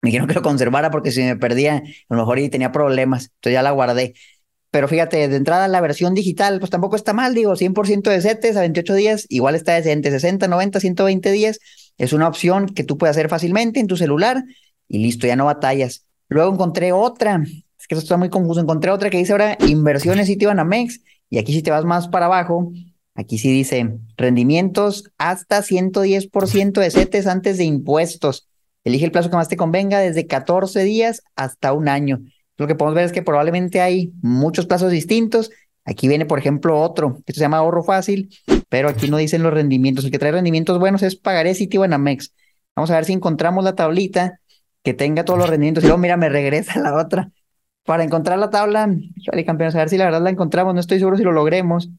Me 0.02 0.08
dijeron 0.08 0.28
que 0.28 0.34
lo 0.34 0.42
conservara 0.42 0.90
porque 0.90 1.12
si 1.12 1.22
me 1.22 1.36
perdía, 1.36 1.76
a 1.76 2.16
lo 2.16 2.18
mejor 2.18 2.40
y 2.40 2.50
tenía 2.50 2.72
problemas, 2.72 3.26
entonces 3.26 3.54
ya 3.54 3.62
la 3.62 3.72
guardé. 3.72 4.16
Pero 4.72 4.88
fíjate, 4.88 5.28
de 5.28 5.36
entrada 5.36 5.68
la 5.68 5.82
versión 5.82 6.14
digital, 6.14 6.60
pues 6.60 6.72
tampoco 6.72 6.96
está 6.96 7.12
mal, 7.12 7.36
digo, 7.36 7.56
100% 7.56 8.10
de 8.10 8.22
CETES 8.22 8.56
a 8.56 8.62
28 8.62 8.94
días, 8.94 9.26
igual 9.30 9.56
está 9.56 9.74
decente, 9.74 10.12
60, 10.12 10.48
90, 10.48 10.80
120 10.80 11.32
días, 11.32 11.60
es 11.98 12.14
una 12.14 12.28
opción 12.28 12.68
que 12.68 12.84
tú 12.84 12.98
puedes 12.98 13.18
hacer 13.18 13.30
fácilmente 13.30 13.80
en 13.80 13.88
tu 13.88 13.98
celular 13.98 14.44
y 14.88 15.00
listo, 15.00 15.28
ya 15.28 15.36
no 15.36 15.46
batallas. 15.46 16.06
Luego 16.30 16.54
encontré 16.54 16.94
otra, 16.94 17.44
es 17.44 17.88
que 17.88 17.96
eso 17.96 18.04
está 18.04 18.16
muy 18.16 18.30
confuso, 18.30 18.62
encontré 18.62 18.92
otra 18.92 19.10
que 19.10 19.18
dice 19.18 19.34
ahora 19.34 19.58
inversiones 19.68 20.28
Citibanamex 20.28 21.02
y 21.30 21.40
aquí 21.40 21.52
si 21.52 21.62
te 21.62 21.72
vas 21.72 21.84
más 21.84 22.08
para 22.08 22.28
abajo, 22.28 22.72
Aquí 23.16 23.38
sí 23.38 23.52
dice 23.52 23.98
rendimientos 24.18 25.12
hasta 25.18 25.62
110% 25.62 26.80
de 26.80 26.92
CETES 26.92 27.28
antes 27.28 27.58
de 27.58 27.66
impuestos. 27.66 28.48
Elige 28.84 29.06
el 29.06 29.12
plazo 29.12 29.30
que 29.30 29.36
más 29.36 29.50
te 29.50 29.58
convenga 29.58 30.00
desde 30.00 30.26
14 30.26 30.84
días 30.84 31.22
hasta 31.36 31.74
un 31.74 31.90
año. 31.90 32.22
Lo 32.58 32.68
que 32.68 32.76
podemos 32.76 32.96
ver 32.96 33.06
es 33.06 33.12
que 33.12 33.22
probablemente 33.22 33.82
hay 33.82 34.14
muchos 34.22 34.66
plazos 34.66 34.92
distintos. 34.92 35.52
Aquí 35.86 36.08
viene, 36.08 36.26
por 36.26 36.40
ejemplo, 36.40 36.80
otro, 36.80 37.22
que 37.26 37.34
se 37.34 37.40
llama 37.40 37.58
ahorro 37.58 37.84
fácil, 37.84 38.30
pero 38.70 38.90
aquí 38.90 39.10
no 39.10 39.18
dicen 39.18 39.44
los 39.44 39.54
rendimientos. 39.54 40.06
El 40.06 40.12
que 40.12 40.20
trae 40.20 40.32
rendimientos 40.32 40.78
buenos 40.80 41.02
es 41.04 41.16
Pagaré 41.16 41.56
Citibanamex. 41.56 42.34
Vamos 42.76 42.92
a 42.92 42.96
ver 42.96 43.06
si 43.06 43.14
encontramos 43.14 43.64
la 43.64 43.76
tablita 43.76 44.40
que 44.84 44.94
tenga 44.94 45.26
todos 45.26 45.40
los 45.40 45.50
rendimientos. 45.50 45.84
Y 45.84 45.88
luego, 45.88 46.00
mira, 46.00 46.18
me 46.18 46.30
regresa 46.30 46.80
la 46.80 46.96
otra. 46.96 47.32
Para 47.84 48.04
encontrar 48.04 48.38
la 48.38 48.50
tabla, 48.50 48.88
vale, 49.28 49.46
campeones, 49.46 49.76
a 49.76 49.80
ver 49.80 49.90
si 49.90 49.98
la 49.98 50.06
verdad 50.06 50.22
la 50.22 50.30
encontramos. 50.30 50.74
No 50.74 50.80
estoy 50.80 51.00
seguro 51.00 51.18
si 51.18 51.24
lo 51.24 51.32
logremos. 51.32 51.90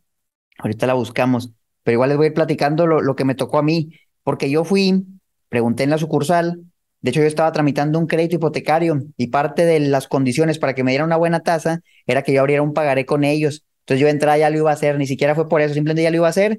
Ahorita 0.62 0.87
la 0.87 0.95
buscamos, 0.95 1.52
pero 1.83 1.95
igual 1.95 2.11
les 2.11 2.19
voy 2.19 2.26
a 2.26 2.29
ir 2.29 2.35
platicando 2.35 2.87
lo, 2.87 3.17
que 3.17 3.25
me 3.25 3.35
tocó 3.35 3.59
a 3.59 3.62
mí, 3.62 3.90
porque 4.23 4.50
yo 4.50 4.64
fui, 4.64 5.05
pregunté 5.49 5.85
en 5.85 5.90
la 5.90 5.99
sucursal, 5.99 6.61
de 7.00 7.11
hecho 7.11 7.21
yo 7.21 7.26
estaba 7.26 7.50
tramitando 7.52 7.99
un 7.99 8.07
crédito 8.07 8.37
hipotecario 8.37 9.02
y 9.17 9.29
parte 9.29 9.64
de 9.64 9.81
las 9.81 10.07
condiciones 10.07 10.59
para 10.59 10.75
que 10.75 10.85
me 10.85 10.90
dieran 10.90 11.07
una 11.07 11.17
buena 11.17 11.40
tasa 11.40 11.81
era 12.07 12.23
que 12.23 12.33
yo 12.33 12.40
abriera 12.40 12.62
un 12.62 12.75
pagaré 12.75 13.07
con 13.07 13.25
ellos. 13.25 13.64
Entonces 13.81 14.02
yo 14.02 14.09
entraba 14.09 14.37
ya 14.37 14.50
lo 14.50 14.59
iba 14.59 14.71
a 14.71 14.75
hacer, 14.75 14.99
ni 14.99 15.07
siquiera 15.07 15.35
fue 15.35 15.49
por 15.49 15.62
eso, 15.62 15.73
simplemente 15.73 16.02
ya 16.02 16.11
lo 16.11 16.17
iba 16.17 16.26
a 16.26 16.31
hacer. 16.31 16.59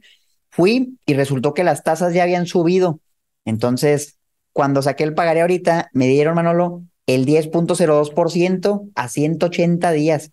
Fui 0.50 0.98
y 1.06 1.14
resultó 1.14 1.54
que 1.54 1.64
las 1.64 1.84
tasas 1.84 2.14
ya 2.14 2.24
habían 2.24 2.48
subido. 2.48 3.00
Entonces, 3.46 4.18
cuando 4.52 4.82
saqué 4.82 5.04
el 5.04 5.14
pagaré 5.14 5.42
ahorita, 5.42 5.90
me 5.94 6.08
dieron, 6.08 6.36
Manolo, 6.36 6.84
el 7.06 7.26
10.02% 7.26 8.90
a 8.96 9.08
180 9.08 9.92
días. 9.92 10.32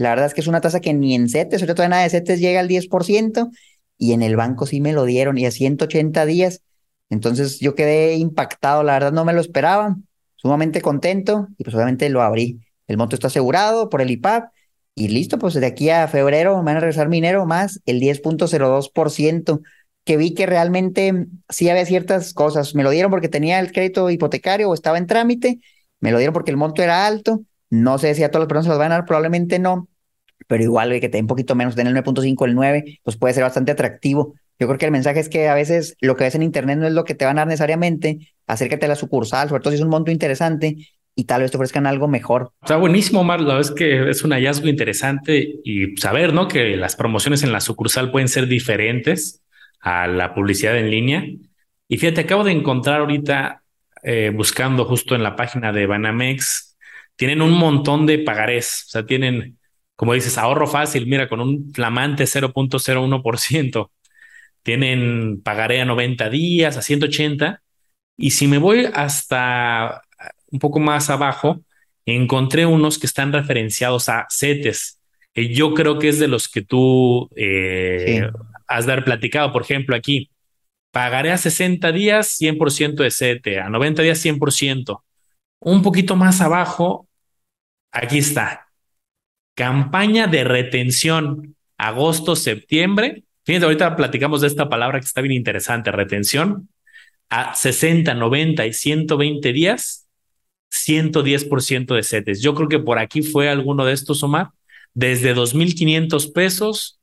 La 0.00 0.08
verdad 0.08 0.28
es 0.28 0.34
que 0.34 0.40
es 0.40 0.46
una 0.46 0.62
tasa 0.62 0.80
que 0.80 0.94
ni 0.94 1.14
en 1.14 1.28
CETES, 1.28 1.60
en 1.60 1.90
nada 1.90 2.04
de 2.04 2.08
CETES, 2.08 2.40
llega 2.40 2.60
al 2.60 2.68
10% 2.68 3.50
y 3.98 4.14
en 4.14 4.22
el 4.22 4.34
banco 4.34 4.64
sí 4.64 4.80
me 4.80 4.94
lo 4.94 5.04
dieron 5.04 5.36
y 5.36 5.44
a 5.44 5.50
180 5.50 6.24
días. 6.24 6.62
Entonces 7.10 7.60
yo 7.60 7.74
quedé 7.74 8.14
impactado, 8.14 8.82
la 8.82 8.94
verdad 8.94 9.12
no 9.12 9.26
me 9.26 9.34
lo 9.34 9.42
esperaba, 9.42 9.98
sumamente 10.36 10.80
contento 10.80 11.48
y 11.58 11.64
pues 11.64 11.76
obviamente 11.76 12.08
lo 12.08 12.22
abrí. 12.22 12.60
El 12.86 12.96
monto 12.96 13.14
está 13.14 13.26
asegurado 13.26 13.90
por 13.90 14.00
el 14.00 14.10
IPAP 14.10 14.50
y 14.94 15.08
listo, 15.08 15.38
pues 15.38 15.52
de 15.52 15.66
aquí 15.66 15.90
a 15.90 16.08
febrero 16.08 16.56
me 16.56 16.64
van 16.64 16.78
a 16.78 16.80
regresar 16.80 17.10
mi 17.10 17.18
dinero 17.18 17.44
más 17.44 17.82
el 17.84 18.00
10.02%, 18.00 19.60
que 20.06 20.16
vi 20.16 20.32
que 20.32 20.46
realmente 20.46 21.26
sí 21.50 21.68
había 21.68 21.84
ciertas 21.84 22.32
cosas. 22.32 22.74
Me 22.74 22.84
lo 22.84 22.88
dieron 22.88 23.10
porque 23.10 23.28
tenía 23.28 23.60
el 23.60 23.70
crédito 23.70 24.08
hipotecario 24.08 24.70
o 24.70 24.72
estaba 24.72 24.96
en 24.96 25.06
trámite, 25.06 25.60
me 26.00 26.10
lo 26.10 26.16
dieron 26.16 26.32
porque 26.32 26.52
el 26.52 26.56
monto 26.56 26.82
era 26.82 27.06
alto. 27.06 27.42
No 27.70 27.98
sé 27.98 28.14
si 28.14 28.22
a 28.22 28.30
todas 28.30 28.42
las 28.42 28.48
personas 28.48 28.64
se 28.66 28.70
los 28.70 28.78
van 28.78 28.92
a 28.92 28.96
dar, 28.96 29.04
probablemente 29.06 29.58
no, 29.58 29.88
pero 30.46 30.62
igual 30.62 30.90
que 31.00 31.08
te 31.08 31.16
den 31.16 31.24
un 31.24 31.28
poquito 31.28 31.54
menos, 31.54 31.76
den 31.76 31.86
el 31.86 31.94
9.5, 31.94 32.44
el 32.44 32.54
9, 32.54 33.00
pues 33.02 33.16
puede 33.16 33.34
ser 33.34 33.44
bastante 33.44 33.72
atractivo. 33.72 34.34
Yo 34.58 34.66
creo 34.66 34.78
que 34.78 34.86
el 34.86 34.92
mensaje 34.92 35.20
es 35.20 35.28
que 35.28 35.48
a 35.48 35.54
veces 35.54 35.96
lo 36.00 36.16
que 36.16 36.24
ves 36.24 36.34
en 36.34 36.42
internet 36.42 36.78
no 36.78 36.86
es 36.86 36.92
lo 36.92 37.04
que 37.04 37.14
te 37.14 37.24
van 37.24 37.38
a 37.38 37.42
dar 37.42 37.46
necesariamente. 37.46 38.34
Acércate 38.46 38.86
a 38.86 38.88
la 38.88 38.96
sucursal, 38.96 39.48
sobre 39.48 39.62
todo 39.62 39.70
si 39.70 39.76
es 39.76 39.82
un 39.82 39.88
monto 39.88 40.10
interesante 40.10 40.76
y 41.14 41.24
tal 41.24 41.42
vez 41.42 41.50
te 41.50 41.56
ofrezcan 41.56 41.86
algo 41.86 42.08
mejor. 42.08 42.52
Está 42.62 42.76
buenísimo, 42.76 43.20
Omar. 43.20 43.40
La 43.40 43.54
verdad 43.54 43.70
es 43.70 43.70
que 43.70 44.10
es 44.10 44.22
un 44.24 44.32
hallazgo 44.32 44.68
interesante 44.68 45.60
y 45.64 45.96
saber, 45.96 46.34
¿no? 46.34 46.48
Que 46.48 46.76
las 46.76 46.96
promociones 46.96 47.42
en 47.42 47.52
la 47.52 47.60
sucursal 47.60 48.10
pueden 48.10 48.28
ser 48.28 48.46
diferentes 48.46 49.42
a 49.80 50.06
la 50.06 50.34
publicidad 50.34 50.76
en 50.76 50.90
línea. 50.90 51.24
Y 51.88 51.96
fíjate, 51.98 52.22
acabo 52.22 52.44
de 52.44 52.52
encontrar 52.52 53.00
ahorita, 53.00 53.62
eh, 54.02 54.30
buscando 54.34 54.84
justo 54.84 55.14
en 55.14 55.22
la 55.22 55.36
página 55.36 55.72
de 55.72 55.86
Banamex, 55.86 56.69
tienen 57.20 57.42
un 57.42 57.52
montón 57.52 58.06
de 58.06 58.20
pagarés. 58.20 58.84
O 58.86 58.90
sea, 58.92 59.04
tienen 59.04 59.58
como 60.00 60.14
dices, 60.14 60.38
ahorro 60.38 60.66
fácil, 60.66 61.06
mira, 61.06 61.28
con 61.28 61.42
un 61.42 61.74
flamante 61.74 62.24
0.01%. 62.24 63.90
Tienen 64.62 65.42
pagaré 65.42 65.82
a 65.82 65.84
90 65.84 66.30
días, 66.30 66.78
a 66.78 66.80
180. 66.80 67.60
Y 68.16 68.30
si 68.30 68.46
me 68.46 68.56
voy 68.56 68.86
hasta 68.94 70.00
un 70.50 70.58
poco 70.58 70.80
más 70.80 71.10
abajo, 71.10 71.60
encontré 72.06 72.64
unos 72.64 72.98
que 72.98 73.04
están 73.04 73.30
referenciados 73.30 74.08
a 74.08 74.26
CETES, 74.30 75.02
que 75.34 75.52
yo 75.52 75.74
creo 75.74 75.98
que 75.98 76.08
es 76.08 76.18
de 76.18 76.28
los 76.28 76.48
que 76.48 76.62
tú 76.62 77.28
eh, 77.36 78.26
has 78.68 78.86
de 78.86 78.92
haber 78.92 79.04
platicado. 79.04 79.52
Por 79.52 79.60
ejemplo, 79.60 79.94
aquí, 79.94 80.30
pagaré 80.92 81.30
a 81.30 81.36
60 81.36 81.92
días 81.92 82.40
100% 82.40 83.02
de 83.02 83.10
CETE, 83.10 83.60
a 83.60 83.68
90 83.68 84.00
días 84.00 84.24
100%. 84.24 85.02
Un 85.60 85.82
poquito 85.82 86.16
más 86.16 86.40
abajo, 86.40 87.06
aquí 87.92 88.18
está, 88.18 88.70
Campaña 89.60 90.26
de 90.26 90.42
retención 90.42 91.54
agosto-septiembre. 91.76 93.24
Fíjense, 93.44 93.66
ahorita 93.66 93.94
platicamos 93.94 94.40
de 94.40 94.46
esta 94.46 94.70
palabra 94.70 95.00
que 95.00 95.04
está 95.04 95.20
bien 95.20 95.34
interesante, 95.34 95.92
retención. 95.92 96.70
A 97.28 97.54
60, 97.54 98.14
90 98.14 98.66
y 98.66 98.72
120 98.72 99.52
días, 99.52 100.08
110% 100.70 101.94
de 101.94 102.02
CETES. 102.02 102.40
Yo 102.40 102.54
creo 102.54 102.70
que 102.70 102.78
por 102.78 102.98
aquí 102.98 103.20
fue 103.20 103.50
alguno 103.50 103.84
de 103.84 103.92
estos, 103.92 104.22
Omar, 104.22 104.48
desde 104.94 105.34
2.500 105.34 106.32
pesos 106.32 106.98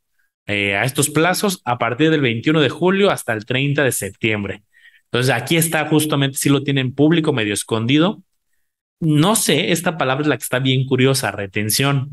eh, 0.47 0.75
a 0.75 0.83
estos 0.83 1.11
plazos 1.11 1.61
a 1.63 1.77
partir 1.77 2.09
del 2.09 2.21
21 2.21 2.59
de 2.59 2.69
julio 2.69 3.11
hasta 3.11 3.33
el 3.33 3.45
30 3.45 3.83
de 3.83 3.91
septiembre. 3.91 4.63
Entonces 5.11 5.31
aquí 5.31 5.57
está 5.57 5.85
justamente, 5.85 6.39
si 6.39 6.49
lo 6.49 6.63
tienen 6.63 6.91
público, 6.95 7.33
medio 7.33 7.53
escondido. 7.53 8.23
No 8.99 9.35
sé, 9.35 9.71
esta 9.71 9.97
palabra 9.97 10.23
es 10.23 10.27
la 10.27 10.37
que 10.37 10.43
está 10.43 10.59
bien 10.59 10.85
curiosa, 10.85 11.31
retención. 11.31 12.11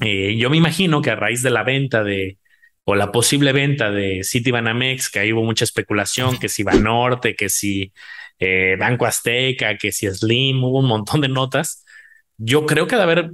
Eh, 0.00 0.36
yo 0.36 0.50
me 0.50 0.56
imagino 0.56 1.00
que 1.00 1.10
a 1.10 1.16
raíz 1.16 1.42
de 1.42 1.50
la 1.50 1.62
venta 1.62 2.02
de, 2.02 2.38
o 2.84 2.94
la 2.94 3.12
posible 3.12 3.52
venta 3.52 3.90
de 3.90 4.22
Citibanamex, 4.24 5.10
que 5.10 5.20
ahí 5.20 5.32
hubo 5.32 5.44
mucha 5.44 5.64
especulación, 5.64 6.38
que 6.38 6.48
si 6.48 6.64
Banorte, 6.64 7.36
que 7.36 7.48
si 7.48 7.92
eh, 8.38 8.76
Banco 8.78 9.06
Azteca, 9.06 9.76
que 9.76 9.92
si 9.92 10.08
Slim, 10.08 10.64
hubo 10.64 10.80
un 10.80 10.86
montón 10.86 11.20
de 11.20 11.28
notas. 11.28 11.84
Yo 12.36 12.66
creo 12.66 12.86
que 12.86 12.96
debe 12.96 13.12
haber 13.12 13.30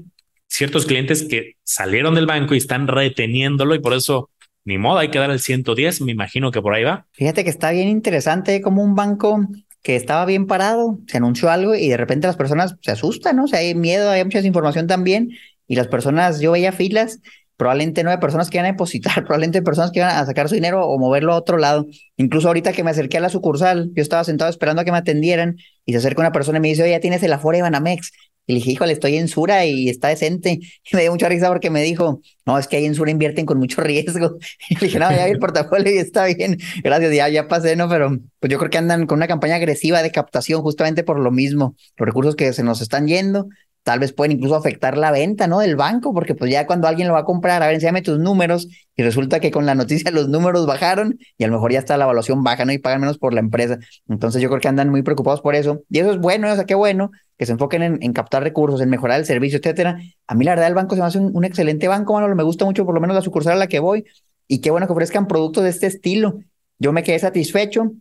ciertos 0.47 0.87
clientes 0.87 1.27
que 1.29 1.57
salieron 1.63 2.15
del 2.15 2.27
banco 2.27 2.55
y 2.55 2.59
están 2.59 2.87
reteniéndolo 2.87 3.75
y 3.75 3.81
por 3.81 3.95
eso 3.95 4.31
ni 4.65 4.79
modo, 4.79 4.99
hay 4.99 5.11
que 5.11 5.19
dar 5.19 5.31
el 5.31 5.41
110, 5.41 6.01
me 6.01 6.13
imagino 6.13 6.51
que 6.51 6.63
por 6.63 6.75
ahí 6.75 6.85
va. 6.85 7.07
Fíjate 7.13 7.45
que 7.45 7.51
está 7.51 7.71
bien 7.71 7.89
interesante 7.89 8.63
como 8.63 8.83
un 8.83 8.95
banco 8.95 9.47
que 9.85 9.97
estaba 9.97 10.25
bien 10.25 10.47
parado, 10.47 10.99
se 11.07 11.19
anunció 11.19 11.51
algo 11.51 11.75
y 11.75 11.89
de 11.91 11.99
repente 11.99 12.27
las 12.27 12.37
personas 12.37 12.75
se 12.81 12.91
asustan, 12.91 13.37
¿no? 13.37 13.45
O 13.45 13.47
sea, 13.47 13.59
hay 13.59 13.75
miedo, 13.75 14.11
hay 14.11 14.25
mucha 14.25 14.39
desinformación 14.39 14.87
también 14.87 15.33
y 15.69 15.77
las 15.77 15.89
personas, 15.89 16.41
yo 16.41 16.53
veía 16.53 16.73
filas, 16.73 17.21
probablemente 17.59 18.03
no 18.03 18.11
hay 18.11 18.17
personas 18.17 18.49
que 18.49 18.57
iban 18.57 18.65
a 18.65 18.73
depositar, 18.73 19.13
probablemente 19.27 19.61
personas 19.61 19.91
que 19.91 19.99
iban 19.99 20.11
a 20.11 20.25
sacar 20.25 20.49
su 20.49 20.55
dinero 20.55 20.89
o 20.89 20.99
moverlo 20.99 21.35
a 21.35 21.37
otro 21.37 21.59
lado. 21.59 21.87
Incluso 22.17 22.49
ahorita 22.49 22.73
que 22.73 22.83
me 22.83 22.93
acerqué 22.93 23.19
a 23.19 23.21
la 23.21 23.29
sucursal, 23.29 23.91
yo 23.95 24.03
estaba 24.03 24.25
sentado 24.25 24.49
esperando 24.49 24.81
a 24.81 24.87
que 24.87 24.91
me 24.91 24.97
atendieran 24.97 25.59
y 25.85 25.93
se 25.93 25.99
acerca 25.99 26.23
una 26.23 26.33
persona 26.33 26.57
y 26.57 26.61
me 26.63 26.69
dice, 26.69 26.83
oye, 26.83 26.99
tienes 27.01 27.23
el 27.23 27.35
Afore 27.35 27.61
Banamex. 27.61 28.11
Y 28.47 28.53
le 28.53 28.59
dije, 28.59 28.73
híjole, 28.73 28.93
estoy 28.93 29.17
en 29.17 29.29
Sura 29.29 29.65
y 29.65 29.89
está 29.89 30.09
decente. 30.09 30.61
Y 30.61 30.63
me 30.97 31.03
dio 31.03 31.13
mucha 31.13 31.29
risa 31.29 31.49
porque 31.49 31.71
me 31.71 31.83
dijo, 31.83 32.21
no, 32.47 32.59
es 32.59 32.67
que 32.67 32.77
ahí 32.77 32.85
en 32.85 32.95
Sura 32.95 33.11
invierten 33.11 33.47
con 33.47 33.59
mucho 33.59 33.81
riesgo. 33.81 34.37
Y 34.69 34.75
le 34.75 34.81
dije, 34.87 34.99
no, 34.99 35.11
ya 35.11 35.27
vi 35.27 35.33
el 35.33 35.39
portafolio 35.39 35.93
y 35.93 35.99
está 35.99 36.27
bien. 36.27 36.59
Gracias, 36.85 37.15
ya, 37.15 37.29
ya 37.29 37.49
pasé, 37.49 37.77
¿no? 37.77 37.89
Pero 37.89 38.19
pues 38.41 38.51
yo 38.51 38.59
creo 38.59 38.71
que 38.71 38.79
andan 38.79 39.07
con 39.07 39.19
una 39.19 39.29
campaña 39.29 39.57
agresiva 39.57 40.03
de 40.03 40.11
captación 40.11 40.63
justamente 40.63 41.05
por 41.05 41.19
lo 41.19 41.31
mismo. 41.31 41.77
Los 41.97 42.07
recursos 42.07 42.37
que 42.37 42.53
se 42.53 42.63
nos 42.63 42.81
están 42.81 43.07
yendo, 43.07 43.49
tal 43.83 43.99
vez 44.01 44.13
pueden 44.13 44.33
incluso 44.33 44.57
afectar 44.57 44.97
la 44.97 45.11
venta, 45.11 45.47
¿no? 45.47 45.61
Del 45.61 45.77
banco, 45.77 46.13
porque 46.13 46.35
pues 46.35 46.51
ya 46.51 46.67
cuando 46.67 46.89
alguien 46.89 47.09
lo 47.09 47.15
va 47.15 47.21
a 47.21 47.25
comprar, 47.25 47.63
a 47.63 47.67
ver, 47.67 47.75
enséñame 47.75 48.03
tus 48.03 48.19
números, 48.19 48.69
y 48.97 49.03
resulta 49.03 49.41
que 49.41 49.51
con 49.51 49.67
la 49.67 49.75
noticia 49.75 50.11
los 50.11 50.29
números 50.29 50.67
bajaron 50.67 51.19
y 51.37 51.45
a 51.45 51.49
lo 51.49 51.55
mejor 51.55 51.73
ya 51.73 51.81
está 51.81 51.97
la 51.97 52.05
evaluación 52.05 52.43
baja, 52.43 52.65
¿no? 52.65 52.73
Y 52.73 52.79
pagan 52.79 53.01
menos 53.01 53.19
por 53.19 53.35
la 53.35 53.41
empresa. 53.41 53.79
Entonces 54.09 54.41
yo 54.41 54.49
creo 54.49 54.61
que 54.61 54.69
andan 54.69 54.89
muy 54.91 55.03
preocupados 55.03 55.41
por 55.41 55.55
eso. 55.55 55.83
Y 55.91 55.99
eso 55.99 56.13
es 56.13 56.19
bueno, 56.19 56.51
o 56.51 56.55
sea, 56.55 56.65
qué 56.65 56.75
bueno 56.75 57.11
que 57.37 57.47
se 57.47 57.53
enfoquen 57.53 57.99
en, 58.01 58.13
captar 58.13 58.43
recursos, 58.43 58.81
en 58.81 58.89
mejorar 58.91 59.19
el 59.19 59.27
servicio, 59.27 59.59
etcétera. 59.59 59.99
A 60.27 60.35
mí 60.35 60.45
la 60.45 60.53
verdad 60.53 60.69
el 60.69 60.75
banco 60.75 60.95
se 60.95 61.01
me 61.01 61.07
hace 61.07 61.19
un, 61.19 61.45
excelente 61.45 61.89
banco, 61.89 62.15
mano, 62.15 62.33
me 62.35 62.43
gusta 62.43 62.65
mucho 62.65 62.85
por 62.85 62.95
lo 62.95 63.01
menos 63.01 63.17
la 63.17 63.23
sucursal 63.23 63.55
a 63.55 63.57
la 63.57 63.67
que 63.67 63.81
voy 63.81 64.05
y 64.47 64.61
qué 64.61 64.71
bueno 64.71 64.87
que 64.87 64.93
ofrezcan 64.93 65.27
productos 65.27 65.65
de 65.65 65.71
este 65.71 65.87
estilo. 65.87 66.39
Yo 66.79 66.93
me 66.93 67.03
quedé 67.03 67.19
satisfecho, 67.19 67.93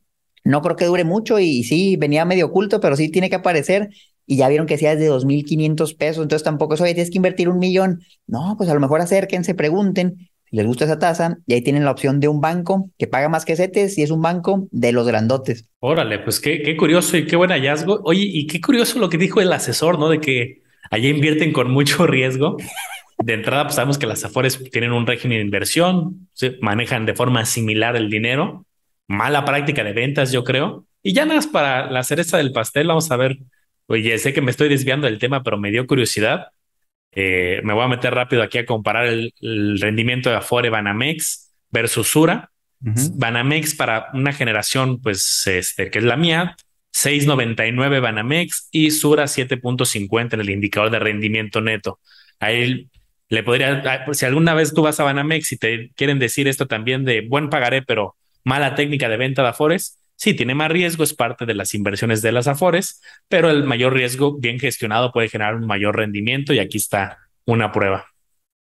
no 0.43 0.62
creo 0.62 0.76
que 0.76 0.86
dure 0.86 1.04
mucho 1.04 1.39
y 1.39 1.63
sí, 1.63 1.96
venía 1.98 2.26
medio 2.26 2.48
oculto, 2.48 2.80
pero 2.80 2.96
sí 2.96 3.10
tiene 3.10 3.30
que 3.30 3.38
aparecer 3.38 3.89
y 4.26 4.38
ya 4.38 4.48
vieron 4.48 4.67
que 4.67 4.78
sea 4.78 4.96
de 4.96 5.10
2.500 5.10 5.98
pesos, 5.98 6.24
entonces 6.24 6.43
tampoco 6.43 6.76
eso, 6.76 6.84
oye, 6.84 6.93
tienes 6.93 7.12
que 7.12 7.17
invertir 7.17 7.50
un 7.50 7.60
millón. 7.60 8.02
No, 8.28 8.56
pues 8.58 8.69
a 8.69 8.74
lo 8.74 8.80
mejor 8.80 9.02
acérquense, 9.02 9.56
pregunten 9.56 10.30
les 10.54 10.66
gusta 10.66 10.86
esa 10.86 11.00
tasa 11.00 11.38
y 11.48 11.54
ahí 11.54 11.62
tienen 11.62 11.84
la 11.84 11.92
opción 11.92 12.20
de 12.20 12.28
un 12.28 12.42
banco 12.42 12.89
que 12.98 13.08
paga 13.08 13.30
más 13.30 13.44
que 13.44 13.56
CETES 13.56 13.98
y 13.98 14.04
es 14.04 14.12
un 14.12 14.22
banco 14.22 14.68
de 14.72 14.92
los 14.92 15.08
grandotes. 15.08 15.70
Órale, 15.80 16.20
pues 16.20 16.39
qué, 16.39 16.62
qué 16.62 16.78
curioso 16.78 17.18
y 17.18 17.26
qué 17.26 17.36
buen 17.36 17.50
hallazgo. 17.50 18.02
Oye, 18.04 18.24
y 18.24 18.48
qué 18.48 18.62
curioso 18.62 19.00
lo 19.00 19.10
que 19.10 19.18
dijo 19.18 19.42
el 19.42 19.52
asesor, 19.52 20.00
¿no? 20.00 20.10
De 20.10 20.20
que 20.20 20.62
allá 20.92 21.10
invierten 21.10 21.52
con 21.52 21.72
mucho 21.72 22.06
riesgo. 22.08 22.58
De 23.18 23.34
entrada, 23.34 23.63
pues 23.63 23.76
sabemos 23.76 23.98
que 23.98 24.08
las 24.08 24.24
Afores 24.26 24.62
tienen 24.72 24.92
un 24.92 25.08
régimen 25.08 25.38
de 25.38 25.44
inversión, 25.44 26.30
manejan 26.62 27.06
de 27.06 27.13
forma 27.13 27.46
similar 27.46 27.96
el 27.96 28.10
dinero, 28.10 28.66
mala 29.08 29.46
práctica 29.46 29.84
de 29.84 29.94
ventas, 29.94 30.32
yo 30.32 30.44
creo. 30.44 30.86
Y 31.02 31.13
ya 31.13 31.26
nada 31.26 31.38
más 31.38 31.48
para 31.48 31.89
la 31.92 32.04
cereza 32.04 32.38
del 32.38 32.52
pastel, 32.52 32.88
vamos 32.88 33.10
a 33.12 33.18
ver 33.18 33.38
Oye, 33.88 34.18
sé 34.18 34.34
que 34.34 34.42
me 34.42 34.52
estoy 34.52 34.70
desviando 34.70 35.08
del 35.08 35.20
tema, 35.20 35.44
pero 35.44 35.58
me 35.58 35.72
dio 35.72 35.86
curiosidad. 35.86 36.48
Eh, 37.15 37.62
me 37.63 37.73
voy 37.73 37.84
a 37.84 37.88
meter 37.88 38.13
rápido 38.13 38.43
aquí 38.43 38.58
a 38.58 38.65
comparar 38.65 39.06
el, 39.06 39.34
rendimiento 39.80 40.30
de 40.30 40.38
Afore 40.38 40.69
Banamex 40.69 41.52
versus 41.69 42.08
Sura. 42.08 42.49
Banamex 42.80 43.76
para 43.76 44.10
una 44.13 44.34
generación, 44.34 44.99
pues, 45.02 45.47
este, 45.47 45.89
que 45.89 45.99
es 45.99 46.06
la 46.06 46.17
mía, 46.17 46.58
6.99 46.93 48.02
Banamex 48.02 48.67
y 48.71 48.91
Sura 48.91 49.23
7.50 49.23 50.34
en 50.34 50.41
el 50.41 50.49
indicador 50.49 50.91
de 50.91 50.99
rendimiento 50.99 51.62
neto. 51.62 51.99
Ahí 52.39 52.89
le 53.30 53.43
podría, 53.43 54.06
si 54.12 54.26
alguna 54.26 54.54
vez 54.54 54.73
tú 54.73 54.82
vas 54.82 54.99
a 54.99 55.04
Banamex 55.04 55.54
y 55.54 55.58
te 55.58 55.91
quieren 55.95 56.19
decir 56.19 56.47
esto 56.47 56.67
también 56.67 57.06
de 57.06 57.21
buen 57.21 57.49
pagaré, 57.49 57.82
pero 57.82 58.15
mala 58.43 58.76
técnica 58.76 59.08
de 59.08 59.17
venta 59.17 59.41
de 59.41 59.47
Afores, 59.47 59.97
Sí, 60.15 60.34
tiene 60.34 60.56
más 60.56 60.71
riesgo, 60.71 61.04
es 61.04 61.13
parte 61.13 61.45
de 61.45 61.54
las 61.54 61.73
inversiones 61.73 62.21
de 62.21 62.32
las 62.32 62.47
Afores, 62.47 63.02
pero 63.28 63.49
el 63.49 63.63
mayor 63.63 63.93
riesgo 63.93 64.38
bien 64.38 64.60
gestionado 64.60 65.12
puede 65.12 65.30
generar 65.30 65.56
un 65.56 65.65
mayor 65.65 65.97
rendimiento 65.97 66.54
y 66.54 66.60
aquí 66.60 66.78
está 66.78 67.17
una 67.45 67.71
prueba. 67.71 68.06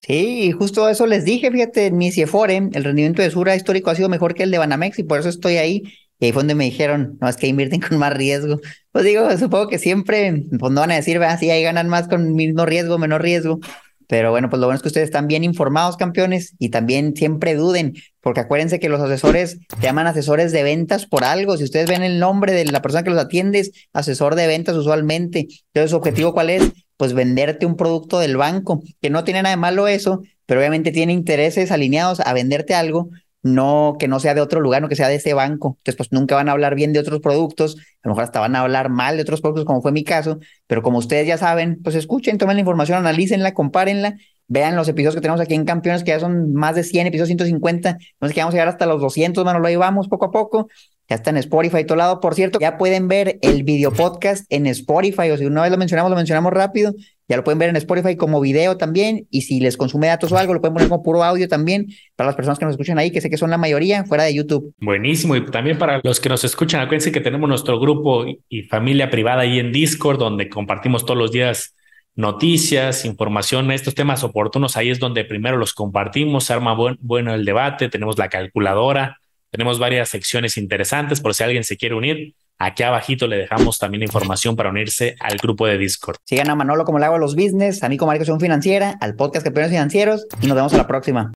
Sí, 0.02 0.52
justo 0.52 0.88
eso 0.88 1.08
les 1.08 1.26
dije, 1.26 1.50
fíjate, 1.52 1.88
en 1.88 1.98
mi 1.98 2.12
CIEFORE, 2.12 2.70
el 2.74 2.84
rendimiento 2.84 3.24
de 3.24 3.32
Sura 3.32 3.56
histórico 3.56 3.90
ha 3.90 3.96
sido 3.96 4.08
mejor 4.08 4.36
que 4.36 4.44
el 4.44 4.52
de 4.52 4.60
Banamex 4.60 5.00
y 5.00 5.04
por 5.04 5.20
eso 5.20 5.30
estoy 5.30 5.58
ahí. 5.58 5.82
Y 6.20 6.26
ahí 6.26 6.32
fue 6.32 6.42
donde 6.42 6.56
me 6.56 6.66
dijeron, 6.66 7.18
no, 7.20 7.28
es 7.28 7.38
que 7.38 7.48
invierten 7.48 7.82
con 7.82 7.98
más 7.98 8.14
riesgo. 8.16 8.60
Pues 8.92 9.04
digo, 9.04 9.36
supongo 9.38 9.68
que 9.68 9.80
siempre, 9.80 10.44
pues 10.60 10.72
no 10.72 10.82
van 10.82 10.92
a 10.92 10.96
decir, 10.96 11.20
va, 11.20 11.36
sí, 11.38 11.50
ahí 11.50 11.64
ganan 11.64 11.90
más 11.90 12.08
con 12.08 12.34
mismo 12.36 12.66
riesgo, 12.66 12.98
menor 13.00 13.22
riesgo. 13.24 13.60
Pero 14.08 14.32
bueno, 14.32 14.50
pues 14.50 14.60
lo 14.60 14.68
bueno 14.68 14.78
es 14.78 14.82
que 14.82 14.90
ustedes 14.90 15.06
están 15.08 15.28
bien 15.28 15.44
informados, 15.44 15.98
campeones, 15.98 16.54
y 16.60 16.70
también 16.70 17.16
siempre 17.16 17.56
duden, 17.56 17.94
porque 18.22 18.42
acuérdense 18.42 18.80
que 18.80 18.90
los 18.90 19.02
asesores 19.02 19.60
se 19.76 19.82
llaman 19.82 20.08
asesores 20.08 20.52
de 20.52 20.64
ventas 20.64 21.06
por 21.06 21.24
algo. 21.24 21.58
Si 21.58 21.64
ustedes 21.64 21.90
ven 21.90 22.04
el 22.04 22.20
nombre 22.20 22.54
de 22.54 22.66
la 22.66 22.82
persona 22.82 23.04
que 23.04 23.10
los 23.10 23.20
atiende, 23.20 23.60
es 23.60 23.72
asesor 23.94 24.36
de 24.36 24.48
ventas 24.48 24.76
usualmente. 24.76 25.48
Entonces, 25.74 25.92
su 25.92 25.98
objetivo 25.98 26.34
cuál 26.34 26.50
es? 26.50 26.72
Pues 26.98 27.14
venderte 27.14 27.66
un 27.66 27.76
producto 27.76 28.20
del 28.20 28.38
banco, 28.38 28.82
que 29.02 29.10
no 29.10 29.24
tiene 29.24 29.42
nada 29.42 29.56
de 29.56 29.60
malo 29.60 29.88
eso, 29.88 30.22
pero 30.46 30.60
obviamente 30.60 30.92
tiene 30.92 31.14
intereses 31.14 31.72
alineados 31.72 32.20
a 32.20 32.34
venderte 32.34 32.74
algo, 32.74 33.10
no 33.46 33.96
que 34.00 34.08
no 34.08 34.20
sea 34.20 34.34
de 34.34 34.42
otro 34.42 34.60
lugar, 34.60 34.82
no 34.82 34.90
que 34.90 34.96
sea 34.96 35.08
de 35.08 35.16
ese 35.16 35.36
banco. 35.36 35.76
Entonces, 35.78 35.96
pues 35.98 36.12
nunca 36.12 36.34
van 36.34 36.50
a 36.50 36.54
hablar 36.54 36.74
bien 36.74 36.94
de 36.94 37.00
otros 37.00 37.20
productos, 37.22 37.76
a 38.02 38.08
lo 38.08 38.12
mejor 38.12 38.24
hasta 38.24 38.40
van 38.40 38.56
a 38.56 38.62
hablar 38.62 38.90
mal 38.90 39.18
de 39.18 39.22
otros 39.22 39.40
productos, 39.40 39.66
como 39.66 39.84
fue 39.84 39.92
mi 39.92 40.04
caso, 40.04 40.40
pero 40.66 40.82
como 40.82 40.98
ustedes 40.98 41.28
ya 41.28 41.38
saben, 41.38 41.80
pues 41.84 41.96
escuchen, 41.96 42.40
tomen 42.40 42.56
la 42.56 42.62
información, 42.62 42.98
analícenla, 42.98 43.54
compárenla, 43.54 44.16
vean 44.48 44.76
los 44.76 44.88
episodios 44.88 45.16
que 45.16 45.22
tenemos 45.22 45.42
aquí 45.42 45.54
en 45.54 45.66
Campeones, 45.66 46.04
que 46.04 46.12
ya 46.12 46.20
son 46.20 46.54
más 46.54 46.76
de 46.76 46.84
100 46.84 47.08
episodios, 47.08 47.30
150, 47.30 47.90
entonces 47.90 48.34
que 48.34 48.42
vamos 48.42 48.54
a 48.54 48.58
llegar 48.58 48.68
hasta 48.68 48.86
los 48.86 49.02
200, 49.02 49.44
mano, 49.44 49.60
lo 49.60 49.70
llevamos 49.70 50.08
poco 50.08 50.26
a 50.26 50.32
poco, 50.32 50.68
ya 51.08 51.18
está 51.18 51.30
en 51.30 51.38
Spotify 51.38 51.80
y 51.80 51.86
todo 51.86 51.98
lado. 51.98 52.20
Por 52.20 52.34
cierto, 52.34 52.60
ya 52.60 52.78
pueden 52.78 53.08
ver 53.08 53.38
el 53.42 53.64
video 53.64 53.92
podcast 53.92 54.46
en 54.50 54.66
Spotify, 54.68 55.30
o 55.30 55.38
si 55.38 55.46
una 55.46 55.62
vez 55.62 55.72
lo 55.72 55.78
mencionamos, 55.78 56.10
lo 56.10 56.16
mencionamos 56.16 56.52
rápido, 56.52 56.94
ya 57.28 57.38
lo 57.38 57.44
pueden 57.44 57.60
ver 57.60 57.70
en 57.70 57.76
Spotify 57.76 58.16
como 58.16 58.40
video 58.40 58.78
también, 58.78 59.28
y 59.30 59.42
si 59.42 59.60
les 59.60 59.78
consume 59.78 60.08
datos 60.08 60.32
o 60.32 60.38
algo, 60.38 60.54
lo 60.54 60.62
pueden 60.62 60.74
poner 60.74 60.90
como 60.90 61.04
puro 61.04 61.24
audio 61.24 61.48
también, 61.48 61.88
para 62.16 62.28
las 62.28 62.36
personas 62.36 62.60
que 62.60 62.66
nos 62.66 62.74
escuchan 62.74 62.98
ahí, 62.98 63.12
que 63.12 63.22
sé 63.22 63.30
que 63.30 63.38
son 63.38 63.50
la 63.50 63.58
mayoría, 63.58 64.04
fuera 64.06 64.24
de 64.24 64.34
YouTube. 64.34 64.74
Buenísimo, 64.80 65.36
y 65.36 65.46
también 65.46 65.78
para 65.78 66.02
los 66.04 66.20
que 66.20 66.30
nos 66.30 66.44
escuchan, 66.44 66.82
acuérdense 66.82 67.12
que 67.12 67.22
tenemos 67.22 67.50
nuestro 67.50 67.80
grupo 67.80 68.26
y 68.50 68.64
familia 68.64 69.10
privada 69.10 69.42
ahí 69.42 69.60
en 69.60 69.72
Discord, 69.72 70.20
donde 70.20 70.50
compartimos 70.50 71.06
todos 71.06 71.18
los 71.18 71.32
días 71.32 71.76
noticias, 72.16 73.06
información, 73.06 73.72
estos 73.72 73.96
temas 73.96 74.24
oportunos, 74.24 74.78
ahí 74.78 74.90
es 74.90 75.00
donde 75.00 75.26
primero 75.26 75.58
los 75.58 75.74
compartimos, 75.74 76.46
se 76.46 76.54
arma 76.54 76.76
bueno 77.00 77.34
el 77.34 77.46
debate, 77.46 77.90
tenemos 77.90 78.18
la 78.18 78.30
calculadora, 78.30 79.20
tenemos 79.52 79.80
varias 79.80 80.10
secciones 80.10 80.58
interesantes 80.58 81.22
por 81.22 81.34
si 81.34 81.44
alguien 81.44 81.64
se 81.64 81.78
quiere 81.78 81.96
unir. 81.96 82.34
Aquí 82.58 82.84
abajito 82.84 83.28
le 83.28 83.36
dejamos 83.36 83.78
también 83.80 84.04
información 84.04 84.56
para 84.56 84.70
unirse 84.70 85.16
al 85.20 85.38
grupo 85.38 85.68
de 85.68 85.78
Discord. 85.78 86.18
Sigan 86.24 86.50
a 86.50 86.56
Manolo 86.56 86.86
como 86.86 87.00
le 87.00 87.06
hago 87.06 87.16
a 87.16 87.20
los 87.20 87.36
business, 87.36 87.84
a 87.84 87.90
mí 87.90 87.98
como 87.98 88.12
Marcación 88.12 88.40
Financiera, 88.40 88.98
al 89.02 89.16
podcast 89.16 89.44
Campeones 89.44 89.72
Financieros 89.72 90.26
y 90.42 90.48
nos 90.48 90.56
vemos 90.56 90.74
a 90.74 90.78
la 90.78 90.88
próxima. 90.88 91.34